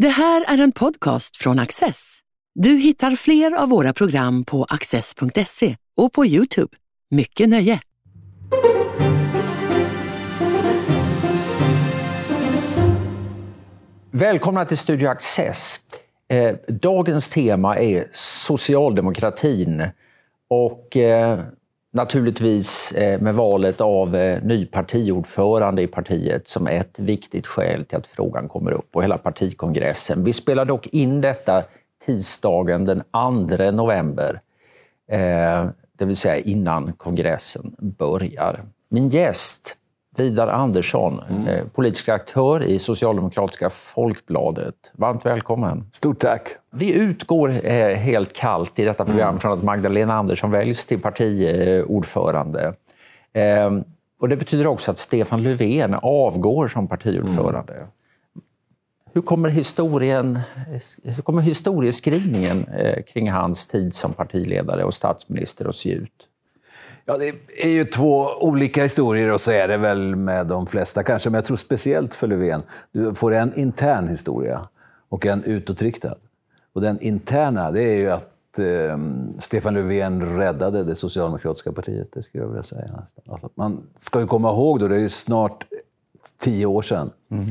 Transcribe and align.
Det 0.00 0.08
här 0.08 0.44
är 0.48 0.58
en 0.58 0.72
podcast 0.72 1.36
från 1.36 1.58
Access. 1.58 2.18
Du 2.54 2.70
hittar 2.70 3.16
fler 3.16 3.52
av 3.52 3.68
våra 3.68 3.92
program 3.92 4.44
på 4.44 4.64
access.se 4.64 5.76
och 5.96 6.12
på 6.12 6.26
Youtube. 6.26 6.76
Mycket 7.10 7.48
nöje! 7.48 7.80
Välkomna 14.10 14.64
till 14.64 14.78
Studio 14.78 15.08
Access. 15.08 15.80
Eh, 16.28 16.56
dagens 16.68 17.30
tema 17.30 17.78
är 17.78 18.08
socialdemokratin 18.12 19.88
och 20.48 20.96
eh, 20.96 21.40
naturligtvis 21.92 22.92
eh, 22.92 23.20
med 23.20 23.34
valet 23.34 23.80
av 23.80 24.16
eh, 24.16 24.42
ny 24.42 24.66
partiordförande 24.66 25.82
i 25.82 25.86
partiet 25.86 26.48
som 26.48 26.66
ett 26.66 26.98
viktigt 26.98 27.46
skäl 27.46 27.84
till 27.84 27.98
att 27.98 28.06
frågan 28.06 28.48
kommer 28.48 28.72
upp 28.72 28.92
på 28.92 29.02
hela 29.02 29.18
partikongressen. 29.18 30.24
Vi 30.24 30.32
spelar 30.32 30.64
dock 30.64 30.86
in 30.86 31.20
detta 31.20 31.62
tisdagen 32.06 32.84
den 32.84 33.02
2 33.56 33.70
november, 33.70 34.40
eh, 35.10 35.66
det 35.92 36.04
vill 36.04 36.16
säga 36.16 36.36
innan 36.36 36.92
kongressen 36.92 37.74
börjar. 37.78 38.60
Min 38.88 39.08
gäst 39.08 39.76
Vidar 40.20 40.48
Andersson, 40.48 41.20
mm. 41.30 41.46
Eh, 41.46 41.64
politisk 41.74 42.08
aktör 42.08 42.62
i 42.62 42.78
Socialdemokratiska 42.78 43.70
Folkbladet. 43.70 44.74
Varmt 44.92 45.26
välkommen. 45.26 45.84
Stort 45.92 46.18
tack. 46.18 46.48
Vi 46.72 46.94
utgår 46.94 47.66
eh, 47.66 47.96
helt 47.96 48.32
kallt 48.32 48.78
i 48.78 48.84
detta 48.84 49.04
program 49.04 49.28
mm. 49.28 49.40
från 49.40 49.52
att 49.52 49.64
Magdalena 49.64 50.14
Andersson 50.14 50.50
väljs 50.50 50.86
till 50.86 51.00
partiordförande. 51.00 52.74
Ehm, 53.32 53.84
och 54.20 54.28
det 54.28 54.36
betyder 54.36 54.66
också 54.66 54.90
att 54.90 54.98
Stefan 54.98 55.42
Löfven 55.42 55.94
avgår 56.02 56.68
som 56.68 56.88
partiordförande. 56.88 57.74
Mm. 57.74 57.88
Hur 59.12 59.22
kommer, 59.22 59.48
historien, 59.48 60.40
hur 61.04 61.22
kommer 61.22 61.42
historieskrivningen 61.42 62.64
eh, 62.68 63.02
kring 63.02 63.30
hans 63.30 63.66
tid 63.66 63.94
som 63.94 64.12
partiledare 64.12 64.84
och 64.84 64.94
statsminister 64.94 65.68
att 65.68 65.76
se 65.76 65.92
ut? 65.92 66.29
Ja, 67.04 67.16
det 67.18 67.34
är 67.64 67.68
ju 67.68 67.84
två 67.84 68.26
olika 68.40 68.82
historier 68.82 69.32
och 69.32 69.40
så 69.40 69.50
är 69.50 69.68
det 69.68 69.76
väl 69.76 70.16
med 70.16 70.46
de 70.46 70.66
flesta 70.66 71.02
kanske. 71.02 71.30
Men 71.30 71.34
jag 71.38 71.44
tror 71.44 71.56
speciellt 71.56 72.14
för 72.14 72.26
Löfven. 72.26 72.62
Du 72.92 73.14
får 73.14 73.34
en 73.34 73.54
intern 73.54 74.08
historia 74.08 74.68
och 75.08 75.26
en 75.26 75.44
utåtriktad. 75.44 76.14
Och 76.72 76.80
den 76.80 77.00
interna, 77.00 77.70
det 77.70 77.82
är 77.82 77.96
ju 77.96 78.10
att 78.10 78.58
eh, 78.58 78.98
Stefan 79.38 79.74
Löfven 79.74 80.38
räddade 80.38 80.84
det 80.84 80.94
socialdemokratiska 80.94 81.72
partiet. 81.72 82.08
Det 82.12 82.22
skulle 82.22 82.44
jag 82.44 82.48
vilja 82.48 82.62
säga. 82.62 83.02
Alltså, 83.28 83.50
man 83.54 83.82
ska 83.98 84.20
ju 84.20 84.26
komma 84.26 84.50
ihåg 84.50 84.80
då, 84.80 84.88
det 84.88 84.96
är 84.96 85.00
ju 85.00 85.08
snart 85.08 85.64
tio 86.38 86.66
år 86.66 86.82
sedan. 86.82 87.10
Mm. 87.30 87.46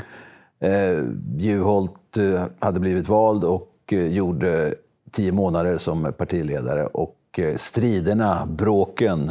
Eh, 0.59 1.05
Juholt 1.37 2.17
eh, 2.17 2.43
hade 2.59 2.79
blivit 2.79 3.09
vald 3.09 3.43
och 3.43 3.73
eh, 3.91 4.07
gjorde 4.07 4.73
tio 5.11 5.31
månader 5.31 5.77
som 5.77 6.13
partiledare. 6.17 6.85
Och 6.85 7.15
och 7.29 7.39
eh, 7.39 7.55
striderna, 7.55 8.45
bråken, 8.45 9.29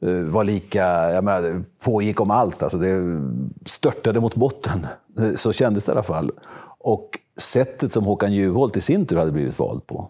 eh, 0.00 0.10
var 0.10 0.44
lika, 0.44 1.12
jag 1.12 1.24
menar, 1.24 1.64
pågick 1.80 2.20
om 2.20 2.30
allt. 2.30 2.62
Alltså 2.62 2.78
det 2.78 3.20
störtade 3.64 4.20
mot 4.20 4.34
botten. 4.34 4.86
Eh, 5.18 5.34
så 5.36 5.52
kändes 5.52 5.84
det 5.84 5.90
i 5.90 5.92
alla 5.92 6.02
fall. 6.02 6.30
Och 6.78 7.18
sättet 7.36 7.92
som 7.92 8.04
Håkan 8.04 8.32
Juholt 8.32 8.76
i 8.76 8.80
sin 8.80 9.06
tur 9.06 9.16
hade 9.16 9.32
blivit 9.32 9.58
vald 9.58 9.86
på 9.86 10.08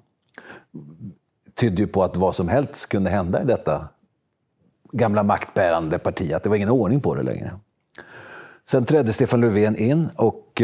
tydde 1.54 1.82
ju 1.82 1.86
på 1.86 2.02
att 2.02 2.16
vad 2.16 2.34
som 2.34 2.48
helst 2.48 2.88
kunde 2.88 3.10
hända 3.10 3.42
i 3.42 3.46
detta 3.46 3.88
gamla 4.92 5.22
maktbärande 5.22 5.98
parti. 5.98 6.32
Att 6.32 6.42
det 6.42 6.48
var 6.48 6.56
ingen 6.56 6.70
ordning 6.70 7.00
på 7.00 7.14
det 7.14 7.22
längre. 7.22 7.58
Sen 8.70 8.84
trädde 8.84 9.12
Stefan 9.12 9.40
Löfven 9.40 9.76
in 9.76 10.08
och 10.16 10.62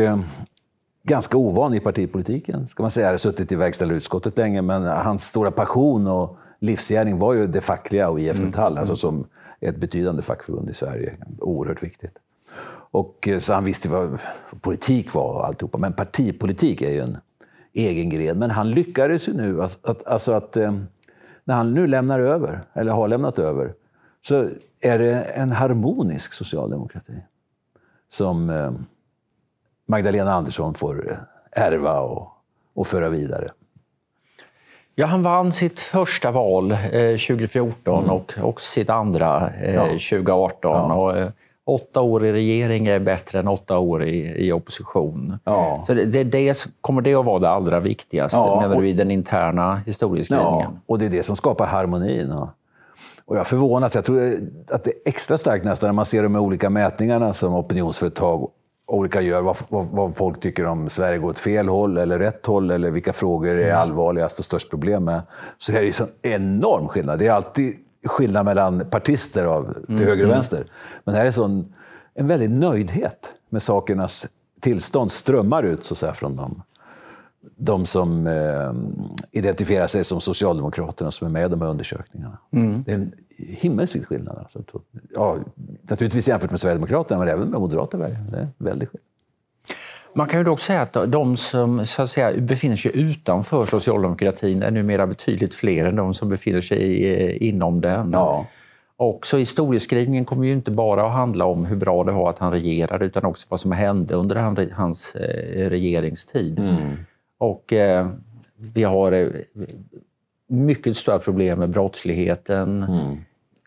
ganska 1.08 1.36
ovan 1.36 1.74
i 1.74 1.80
partipolitiken. 1.80 2.68
Ska 2.68 2.82
man 2.82 2.90
säga. 2.90 3.04
Jag 3.04 3.08
hade 3.08 3.18
suttit 3.18 3.52
i 3.52 3.54
verkställande 3.54 3.96
utskottet 3.96 4.38
länge, 4.38 4.62
men 4.62 4.82
hans 4.82 5.24
stora 5.24 5.50
passion 5.50 6.06
och 6.06 6.38
livsgärning 6.60 7.18
var 7.18 7.34
ju 7.34 7.46
det 7.46 7.60
fackliga 7.60 8.08
och 8.08 8.20
IF 8.20 8.36
mm. 8.36 8.46
Metall, 8.46 8.72
mm. 8.72 8.80
alltså 8.80 8.96
som 8.96 9.26
ett 9.60 9.76
betydande 9.76 10.22
fackförbund 10.22 10.70
i 10.70 10.74
Sverige. 10.74 11.16
Oerhört 11.40 11.82
viktigt. 11.82 12.18
Och, 12.90 13.28
eh, 13.28 13.38
så 13.38 13.52
han 13.52 13.64
visste 13.64 13.88
vad 13.88 14.18
politik 14.60 15.14
var 15.14 15.32
och 15.32 15.46
alltihopa. 15.46 15.78
Men 15.78 15.92
partipolitik 15.92 16.82
är 16.82 16.90
ju 16.90 17.00
en 17.00 17.16
egen 17.72 18.10
gren. 18.10 18.38
Men 18.38 18.50
han 18.50 18.70
lyckades 18.70 19.28
ju 19.28 19.32
nu, 19.32 19.62
att, 19.62 19.78
att, 19.86 20.06
alltså 20.06 20.32
att 20.32 20.56
eh, 20.56 20.78
när 21.44 21.54
han 21.54 21.74
nu 21.74 21.86
lämnar 21.86 22.20
över, 22.20 22.62
eller 22.72 22.92
har 22.92 23.08
lämnat 23.08 23.38
över, 23.38 23.74
så 24.26 24.48
är 24.80 24.98
det 24.98 25.14
en 25.14 25.52
harmonisk 25.52 26.32
socialdemokrati 26.32 27.12
som 28.08 28.50
eh, 28.50 28.72
Magdalena 29.88 30.32
Andersson 30.32 30.74
får 30.74 31.18
ärva 31.52 32.00
och, 32.00 32.28
och 32.74 32.86
föra 32.86 33.08
vidare. 33.08 33.50
Ja, 34.94 35.06
han 35.06 35.22
vann 35.22 35.52
sitt 35.52 35.80
första 35.80 36.30
val 36.30 36.70
eh, 36.72 36.78
2014 36.78 38.04
mm. 38.04 38.16
och, 38.16 38.34
och 38.42 38.60
sitt 38.60 38.90
andra 38.90 39.52
eh, 39.62 39.74
ja. 39.74 39.84
2018. 39.84 40.50
Ja. 40.62 40.94
Och, 40.94 41.18
eh, 41.18 41.30
åtta 41.64 42.00
år 42.00 42.26
i 42.26 42.32
regering 42.32 42.86
är 42.86 42.98
bättre 42.98 43.38
än 43.38 43.48
åtta 43.48 43.78
år 43.78 44.04
i, 44.04 44.46
i 44.46 44.52
opposition. 44.52 45.38
Ja. 45.44 45.84
Så 45.86 45.94
det, 45.94 46.24
det, 46.24 46.68
kommer 46.80 47.02
det 47.02 47.14
att 47.14 47.24
vara 47.24 47.38
det 47.38 47.50
allra 47.50 47.80
viktigaste, 47.80 48.36
ja, 48.36 48.60
menar 48.60 48.76
du, 48.76 48.88
i 48.88 48.92
den 48.92 49.10
interna 49.10 49.82
historieskrivningen? 49.86 50.70
Ja, 50.72 50.80
och 50.86 50.98
det 50.98 51.04
är 51.04 51.10
det 51.10 51.22
som 51.22 51.36
skapar 51.36 51.66
harmonin. 51.66 52.32
Och, 52.32 52.48
och 53.24 53.36
jag 53.36 53.46
förvånas, 53.46 53.94
jag 53.94 54.04
tror 54.04 54.32
att 54.70 54.84
det 54.84 54.90
är 54.90 54.96
extra 55.04 55.38
starkt 55.38 55.64
nästan 55.64 55.88
när 55.88 55.92
man 55.92 56.06
ser 56.06 56.22
de 56.22 56.36
olika 56.36 56.70
mätningarna 56.70 57.34
som 57.34 57.54
opinionsföretag 57.54 58.50
olika 58.88 59.20
gör, 59.20 59.42
vad, 59.42 59.56
vad, 59.68 59.86
vad, 59.86 60.16
folk 60.16 60.40
tycker 60.40 60.66
om 60.66 60.88
Sverige 60.88 61.18
går 61.18 61.30
åt 61.30 61.38
fel 61.38 61.68
håll 61.68 61.98
eller 61.98 62.18
rätt 62.18 62.46
håll, 62.46 62.70
eller 62.70 62.90
vilka 62.90 63.12
frågor 63.12 63.54
är 63.54 63.64
mm. 63.64 63.78
allvarligast 63.78 64.38
och 64.38 64.44
störst 64.44 64.70
problem 64.70 65.04
med, 65.04 65.22
så 65.58 65.72
är 65.72 65.80
det 65.80 65.86
ju 65.86 65.92
en 66.22 66.32
enorm 66.32 66.88
skillnad. 66.88 67.18
Det 67.18 67.26
är 67.26 67.32
alltid 67.32 67.76
skillnad 68.06 68.44
mellan 68.44 68.90
partister 68.90 69.44
av, 69.44 69.72
till 69.72 69.94
mm. 69.94 70.06
höger 70.06 70.12
och 70.12 70.28
mm. 70.28 70.30
vänster. 70.30 70.66
Men 71.04 71.14
här 71.14 71.26
är 71.26 71.30
sån, 71.30 71.74
en 72.14 72.26
väldig 72.26 72.50
nöjdhet 72.50 73.32
med 73.50 73.62
sakernas 73.62 74.26
tillstånd 74.60 75.12
strömmar 75.12 75.62
ut 75.62 75.84
så 75.84 75.94
att 75.94 75.98
säga, 75.98 76.14
från 76.14 76.36
dem 76.36 76.62
de 77.56 77.86
som 77.86 78.26
eh, 78.26 78.72
identifierar 79.30 79.86
sig 79.86 80.04
som 80.04 80.20
Socialdemokraterna 80.20 81.10
som 81.10 81.26
är 81.26 81.30
med 81.30 81.46
i 81.46 81.48
de 81.48 81.62
här 81.62 81.68
undersökningarna. 81.68 82.38
Mm. 82.52 82.82
Det 82.82 82.92
är 82.92 82.94
en 82.94 83.12
himmelsvid 83.36 84.06
skillnad. 84.06 84.38
Alltså. 84.38 84.62
Ja, 85.14 85.36
naturligtvis 85.82 86.28
jämfört 86.28 86.50
med 86.50 86.60
Sverigedemokraterna, 86.60 87.18
men 87.18 87.28
även 87.28 87.48
med 87.48 87.60
moderata 87.60 87.96
väljare. 87.96 88.24
Det 88.30 88.36
är 88.36 88.42
en 88.42 88.52
väldig 88.58 88.88
skillnad. 88.88 89.04
Man 90.14 90.28
kan 90.28 90.40
ju 90.40 90.44
dock 90.44 90.60
säga 90.60 90.82
att 90.82 90.96
de 91.12 91.36
som 91.36 91.86
så 91.86 92.02
att 92.02 92.10
säga, 92.10 92.40
befinner 92.40 92.76
sig 92.76 92.90
utanför 92.94 93.66
socialdemokratin 93.66 94.62
är 94.62 94.70
numera 94.70 95.06
betydligt 95.06 95.54
fler 95.54 95.84
än 95.84 95.96
de 95.96 96.14
som 96.14 96.28
befinner 96.28 96.60
sig 96.60 97.12
eh, 97.14 97.48
inom 97.48 97.80
den. 97.80 98.10
Ja. 98.12 98.46
Och 98.96 99.26
så 99.26 99.36
historieskrivningen 99.36 100.24
kommer 100.24 100.46
ju 100.46 100.52
inte 100.52 100.70
bara 100.70 101.06
att 101.06 101.12
handla 101.12 101.44
om 101.44 101.64
hur 101.64 101.76
bra 101.76 102.04
det 102.04 102.12
var 102.12 102.30
att 102.30 102.38
han 102.38 102.52
regerade 102.52 103.04
utan 103.04 103.24
också 103.24 103.46
vad 103.50 103.60
som 103.60 103.72
hände 103.72 104.14
under 104.14 104.36
hans 104.72 105.14
eh, 105.14 105.70
regeringstid. 105.70 106.58
Mm. 106.58 106.76
Och 107.38 107.72
eh, 107.72 108.08
vi 108.56 108.84
har 108.84 109.12
eh, 109.12 109.28
mycket 110.48 110.96
stora 110.96 111.18
problem 111.18 111.58
med 111.58 111.70
brottsligheten, 111.70 112.82
mm. 112.82 113.16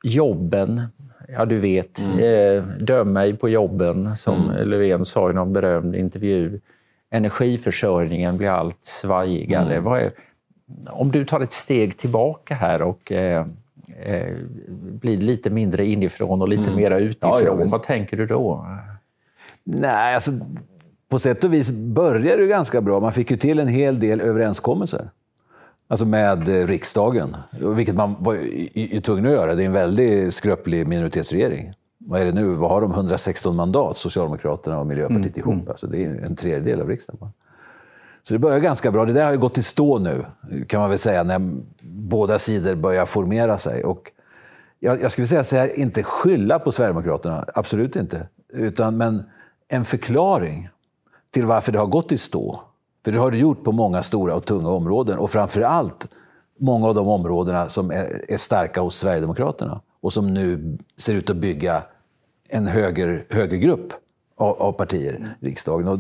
jobben. 0.04 0.82
Ja, 1.28 1.46
du 1.46 1.60
vet, 1.60 2.00
mm. 2.00 2.20
eh, 2.20 2.64
döm 2.64 3.14
mig 3.14 3.38
på 3.38 3.50
jobben, 3.50 4.16
som 4.16 4.50
mm. 4.50 4.68
Löfven 4.68 5.06
sa 5.06 5.30
i 5.30 5.34
någon 5.34 5.54
berömd 5.54 5.96
intervju. 5.96 6.60
Energiförsörjningen 7.10 8.38
blir 8.38 8.50
allt 8.50 8.86
svajigare. 8.86 9.76
Mm. 9.76 9.94
Är, 9.94 10.12
om 10.90 11.12
du 11.12 11.26
tar 11.26 11.40
ett 11.42 11.52
steg 11.52 11.98
tillbaka 11.98 12.56
här 12.56 12.82
och 12.82 13.12
eh, 13.12 13.46
eh, 14.04 14.36
blir 14.82 15.18
lite 15.18 15.50
mindre 15.50 15.86
inifrån 15.86 16.42
och 16.42 16.48
lite 16.48 16.64
mm. 16.64 16.76
mera 16.76 17.00
utifrån, 17.00 17.42
ja, 17.46 17.68
vad 17.72 17.84
tänker 17.84 18.18
du 18.18 18.26
då? 18.26 18.66
Nej, 19.64 20.16
alltså 20.16 20.32
på 21.12 21.20
sätt 21.20 21.44
och 21.44 21.54
vis 21.54 21.70
började 21.72 22.42
det 22.42 22.48
ganska 22.48 22.82
bra. 22.82 23.00
Man 23.00 23.14
fick 23.14 23.32
ju 23.32 23.38
till 23.38 23.60
en 23.60 23.68
hel 23.68 24.00
del 24.00 24.22
överenskommelser. 24.22 25.10
Alltså 25.88 26.06
med 26.06 26.50
eh, 26.50 26.68
riksdagen, 26.68 27.38
vilket 27.76 27.96
man 27.96 28.16
var 28.20 28.38
ju 28.74 29.02
tvungen 29.02 29.26
att 29.26 29.32
göra. 29.32 29.56
Det 29.56 29.64
är 29.64 29.66
en 29.66 29.74
väldigt 29.74 30.34
skröplig 30.34 30.88
minoritetsregering. 30.88 31.74
Vad 31.98 32.22
är 32.22 32.26
det 32.26 32.32
nu? 32.32 32.46
Vad 32.54 32.70
har 32.70 32.82
de? 32.82 32.92
116 32.92 33.56
mandat, 33.56 33.98
Socialdemokraterna 33.98 34.80
och 34.80 34.88
Miljöpartiet 34.88 35.38
mm. 35.38 35.40
ihop. 35.40 35.54
Mm. 35.54 35.68
Alltså 35.68 35.88
det 35.88 36.06
är 36.06 36.26
en 36.26 36.36
tredjedel 36.36 36.82
av 36.82 36.88
riksdagen. 36.88 37.30
Så 38.24 38.34
det 38.34 38.40
börjar 38.40 38.60
ganska 38.60 38.92
bra. 38.92 39.06
Det 39.06 39.14
där 39.14 39.26
har 39.26 39.32
ju 39.32 39.38
gått 39.38 39.58
i 39.58 39.64
stå 39.64 40.00
nu, 40.00 40.26
kan 40.68 40.80
man 40.80 40.90
väl 40.90 41.00
säga, 41.00 41.24
när 41.24 41.52
båda 41.82 42.40
sidor 42.40 42.76
börjar 42.76 43.06
formera 43.06 43.58
sig. 43.58 43.84
Och 43.84 44.12
jag, 44.80 45.02
jag 45.02 45.12
skulle 45.12 45.28
säga 45.28 45.44
så 45.44 45.56
här, 45.56 45.80
inte 45.80 46.04
skylla 46.04 46.60
på 46.60 46.72
Sverigedemokraterna, 46.72 47.46
absolut 47.56 47.96
inte. 47.96 48.28
Utan, 48.54 48.98
men 48.98 49.24
en 49.68 49.86
förklaring 49.86 50.70
till 51.32 51.46
varför 51.46 51.72
det 51.72 51.80
har 51.80 51.88
gått 51.88 52.12
i 52.12 52.18
stå. 52.18 52.62
För 53.06 53.12
det 53.12 53.18
har 53.18 53.32
det 53.32 53.38
gjort 53.38 53.64
på 53.64 53.72
många 53.72 54.04
stora 54.04 54.36
och 54.36 54.46
tunga 54.46 54.70
områden. 54.70 55.18
Och 55.18 55.32
framför 55.32 55.62
allt 55.62 56.08
många 56.60 56.88
av 56.88 56.96
de 56.96 57.08
områdena 57.08 57.70
som 57.70 57.92
är, 57.92 58.32
är 58.32 58.38
starka 58.38 58.82
hos 58.82 58.96
Sverigedemokraterna. 58.96 59.82
Och 60.02 60.14
som 60.14 60.34
nu 60.34 60.78
ser 60.98 61.14
ut 61.14 61.30
att 61.30 61.38
bygga 61.38 61.84
en 62.50 62.68
höger, 62.68 63.26
högergrupp 63.30 63.94
av, 64.38 64.62
av 64.62 64.72
partier 64.72 65.36
i 65.40 65.46
riksdagen. 65.46 65.88
Och, 65.88 66.00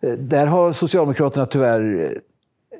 eh, 0.00 0.12
där 0.12 0.46
har 0.46 0.72
Socialdemokraterna 0.72 1.46
tyvärr 1.46 2.12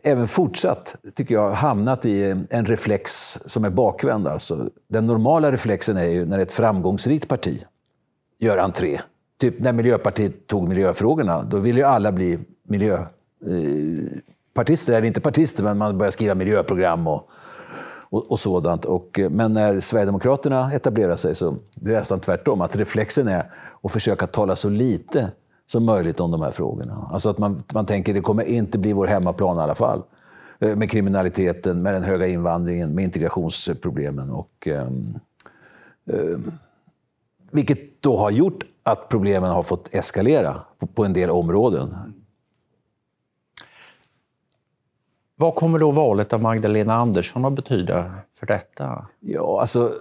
eh, 0.02 0.10
även 0.12 0.28
fortsatt, 0.28 0.96
tycker 1.14 1.34
jag, 1.34 1.50
hamnat 1.50 2.04
i 2.04 2.44
en 2.50 2.66
reflex 2.66 3.38
som 3.46 3.64
är 3.64 3.70
bakvänd. 3.70 4.28
Alltså, 4.28 4.70
den 4.88 5.06
normala 5.06 5.52
reflexen 5.52 5.96
är 5.96 6.04
ju 6.04 6.26
när 6.26 6.38
ett 6.38 6.52
framgångsrikt 6.52 7.28
parti 7.28 7.64
gör 8.38 8.58
entré. 8.58 9.00
Typ 9.38 9.60
när 9.60 9.72
Miljöpartiet 9.72 10.46
tog 10.46 10.68
miljöfrågorna, 10.68 11.42
då 11.42 11.58
ville 11.58 11.78
ju 11.78 11.84
alla 11.84 12.12
bli 12.12 12.38
miljöpartister. 12.62 14.92
Eh, 14.92 14.96
Eller 14.96 15.06
inte 15.06 15.20
partister, 15.20 15.62
men 15.62 15.78
man 15.78 15.98
började 15.98 16.12
skriva 16.12 16.34
miljöprogram 16.34 17.06
och, 17.06 17.28
och, 18.10 18.30
och 18.30 18.40
sådant. 18.40 18.84
Och, 18.84 19.18
eh, 19.18 19.30
men 19.30 19.52
när 19.52 19.80
Sverigedemokraterna 19.80 20.72
etablerar 20.72 21.16
sig 21.16 21.34
så 21.34 21.50
blir 21.74 21.94
det 21.94 21.98
nästan 21.98 22.20
tvärtom. 22.20 22.60
Att 22.60 22.76
reflexen 22.76 23.28
är 23.28 23.50
att 23.82 23.92
försöka 23.92 24.26
tala 24.26 24.56
så 24.56 24.68
lite 24.68 25.30
som 25.66 25.84
möjligt 25.84 26.20
om 26.20 26.30
de 26.30 26.42
här 26.42 26.50
frågorna. 26.50 27.08
Alltså 27.12 27.28
att 27.28 27.38
man, 27.38 27.62
man 27.74 27.86
tänker 27.86 28.14
det 28.14 28.20
kommer 28.20 28.44
inte 28.44 28.78
bli 28.78 28.92
vår 28.92 29.06
hemmaplan 29.06 29.56
i 29.56 29.60
alla 29.60 29.74
fall. 29.74 30.02
Eh, 30.58 30.76
med 30.76 30.90
kriminaliteten, 30.90 31.82
med 31.82 31.94
den 31.94 32.02
höga 32.02 32.26
invandringen, 32.26 32.94
med 32.94 33.04
integrationsproblemen. 33.04 34.30
Och, 34.30 34.68
eh, 34.68 34.88
eh, 36.10 36.38
vilket 37.50 38.02
då 38.02 38.16
har 38.16 38.30
gjort 38.30 38.64
att 38.84 39.08
problemen 39.08 39.50
har 39.50 39.62
fått 39.62 39.94
eskalera 39.94 40.62
på, 40.94 41.04
en 41.04 41.12
del 41.12 41.30
områden. 41.30 42.14
Vad 45.36 45.54
kommer 45.54 45.78
då 45.78 45.90
valet 45.90 46.32
av 46.32 46.42
Magdalena 46.42 46.94
Andersson 46.94 47.44
att 47.44 47.52
betyda 47.52 48.14
för 48.38 48.46
detta? 48.46 49.06
Ja, 49.20 49.60
alltså 49.60 49.92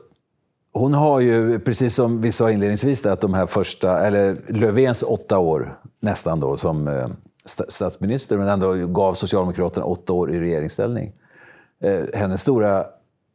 hon 0.73 0.93
har 0.93 1.19
ju, 1.19 1.59
precis 1.59 1.95
som 1.95 2.21
vi 2.21 2.31
sa 2.31 2.51
inledningsvis, 2.51 3.05
att 3.05 3.21
de 3.21 3.33
här 3.33 3.45
första, 3.45 3.99
eller 3.99 4.37
Löfvens 4.47 5.03
åtta 5.03 5.39
år 5.39 5.79
nästan 5.99 6.39
då 6.39 6.57
som 6.57 6.87
eh, 6.87 7.07
statsminister, 7.45 8.37
men 8.37 8.47
ändå 8.47 8.73
gav 8.73 9.13
Socialdemokraterna 9.13 9.85
åtta 9.85 10.13
år 10.13 10.35
i 10.35 10.39
regeringsställning. 10.39 11.13
Eh, 11.81 12.01
hennes 12.13 12.41
stora 12.41 12.85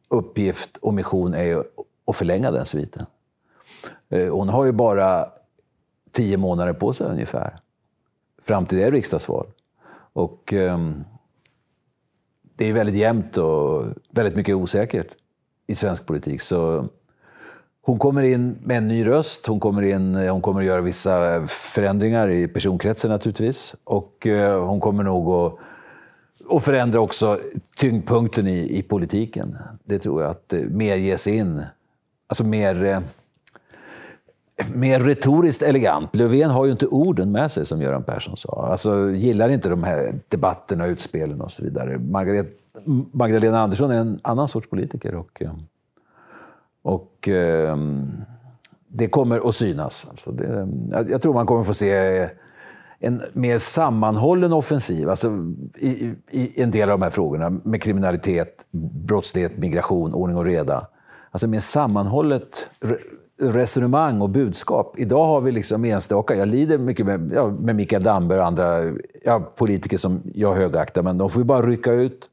uppgift 0.09 0.77
och 0.77 0.95
mission 0.95 1.35
är 1.35 1.45
ju 1.45 1.63
att 2.07 2.17
förlänga 2.17 2.51
den 2.51 2.67
sviten. 2.67 3.07
Eh, 4.11 4.29
hon 4.29 4.49
har 4.49 4.65
ju 4.65 4.73
bara 4.73 5.27
tio 6.13 6.37
månader 6.37 6.73
på 6.73 6.93
sig 6.93 7.07
ungefär, 7.07 7.61
fram 8.43 8.67
till 8.67 8.79
det 8.79 8.91
riksdagsval. 8.91 9.47
Och 10.13 10.53
ehm, 10.53 11.05
det 12.57 12.67
är 12.67 12.73
väldigt 12.73 12.97
jämnt 12.97 13.37
och 13.37 13.85
väldigt 14.11 14.37
mycket 14.37 14.55
osäkert 14.55 15.07
i 15.67 15.75
svensk 15.75 16.07
politik. 16.07 16.41
Så 16.41 16.89
hon 17.83 17.99
kommer 17.99 18.23
in 18.23 18.59
med 18.63 18.77
en 18.77 18.89
ny 18.89 19.07
röst. 19.07 19.47
Hon 19.47 19.61
kommer, 19.61 19.83
in, 19.83 20.15
eh, 20.15 20.33
hon 20.33 20.43
kommer 20.43 20.61
att 20.61 20.67
göra 20.67 20.81
vissa 20.81 21.47
förändringar 21.47 22.31
i 22.31 22.49
personkretsen 22.49 23.11
naturligtvis. 23.11 23.77
Och 23.85 24.27
eh, 24.27 24.67
hon 24.67 24.81
kommer 24.81 25.05
nog 25.05 25.29
att, 25.29 25.59
och 26.47 26.63
förändra 26.63 27.01
också 27.01 27.41
tyngdpunkten 27.77 28.47
i, 28.47 28.79
i 28.79 28.83
politiken. 28.83 29.59
Det 29.85 29.99
tror 29.99 30.23
jag. 30.23 30.31
Att 30.31 30.53
eh, 30.53 30.61
mer 30.61 30.97
ges 30.97 31.27
in. 31.27 31.63
Alltså 32.27 32.45
mer, 32.45 32.85
eh, 32.85 33.01
mer 34.75 35.01
retoriskt 35.01 35.63
elegant. 35.63 36.17
Löfven 36.17 36.51
har 36.51 36.65
ju 36.65 36.71
inte 36.73 36.87
orden 36.87 37.33
med 37.33 37.53
sig, 37.53 37.67
som 37.67 37.83
Göran 37.83 38.03
Persson 38.03 38.37
sa. 38.37 38.69
Alltså, 38.71 39.11
gillar 39.11 39.49
inte 39.49 39.69
de 39.69 39.83
här 39.83 40.15
debatterna, 40.29 40.87
utspelen 40.87 41.41
och 41.41 41.53
så 41.53 41.65
vidare. 41.65 41.99
Margaret, 41.99 42.49
Magdalena 43.13 43.61
Andersson 43.61 43.91
är 43.91 44.01
en 44.01 44.21
annan 44.23 44.49
sorts 44.49 44.69
politiker. 44.69 45.15
Och, 45.15 45.43
eh, 45.43 45.53
och 46.83 47.29
eh, 47.29 47.77
det 48.89 49.09
kommer 49.09 49.49
att 49.49 49.55
synas. 49.55 50.07
Alltså 50.11 50.31
det, 50.31 50.69
jag 51.11 51.23
tror 51.23 51.35
man 51.35 51.47
kommer 51.47 51.65
få 51.65 51.75
se 51.75 52.29
en 52.99 53.23
mer 53.33 53.59
sammanhållen 53.59 54.53
offensiv 54.53 55.11
alltså 55.11 55.53
i, 55.77 56.15
i, 56.31 56.63
en 56.63 56.71
del 56.71 56.91
av 56.91 56.99
de 56.99 57.05
här 57.05 57.11
frågorna 57.11 57.51
med 57.51 57.83
kriminalitet, 57.83 58.67
brottslighet, 59.07 59.59
migration, 59.59 60.15
ordning 60.15 60.37
och 60.37 60.45
reda. 60.45 60.87
Alltså 61.31 61.47
mer 61.47 61.61
sammanhållet 61.61 62.67
resonemang 63.41 64.21
och 64.21 64.31
budskap. 64.31 64.95
Idag 64.99 65.27
har 65.27 65.41
vi 65.41 65.53
liksom 65.53 65.85
enstaka, 65.85 66.35
jag 66.35 66.49
lider 66.49 66.79
mycket 66.79 67.07
med, 67.07 67.33
ja, 67.35 67.47
med 67.47 67.77
Mikael 67.77 68.03
Damberg 68.03 68.39
och 68.39 68.47
andra 68.47 68.85
ja, 69.25 69.41
politiker 69.41 69.99
som 69.99 70.23
jag 70.35 70.55
högaktar, 70.55 71.03
men 71.03 71.19
de 71.19 71.31
får 71.31 71.41
ju 71.41 71.45
bara 71.45 71.67
rycka 71.67 71.93
ut. 71.93 72.31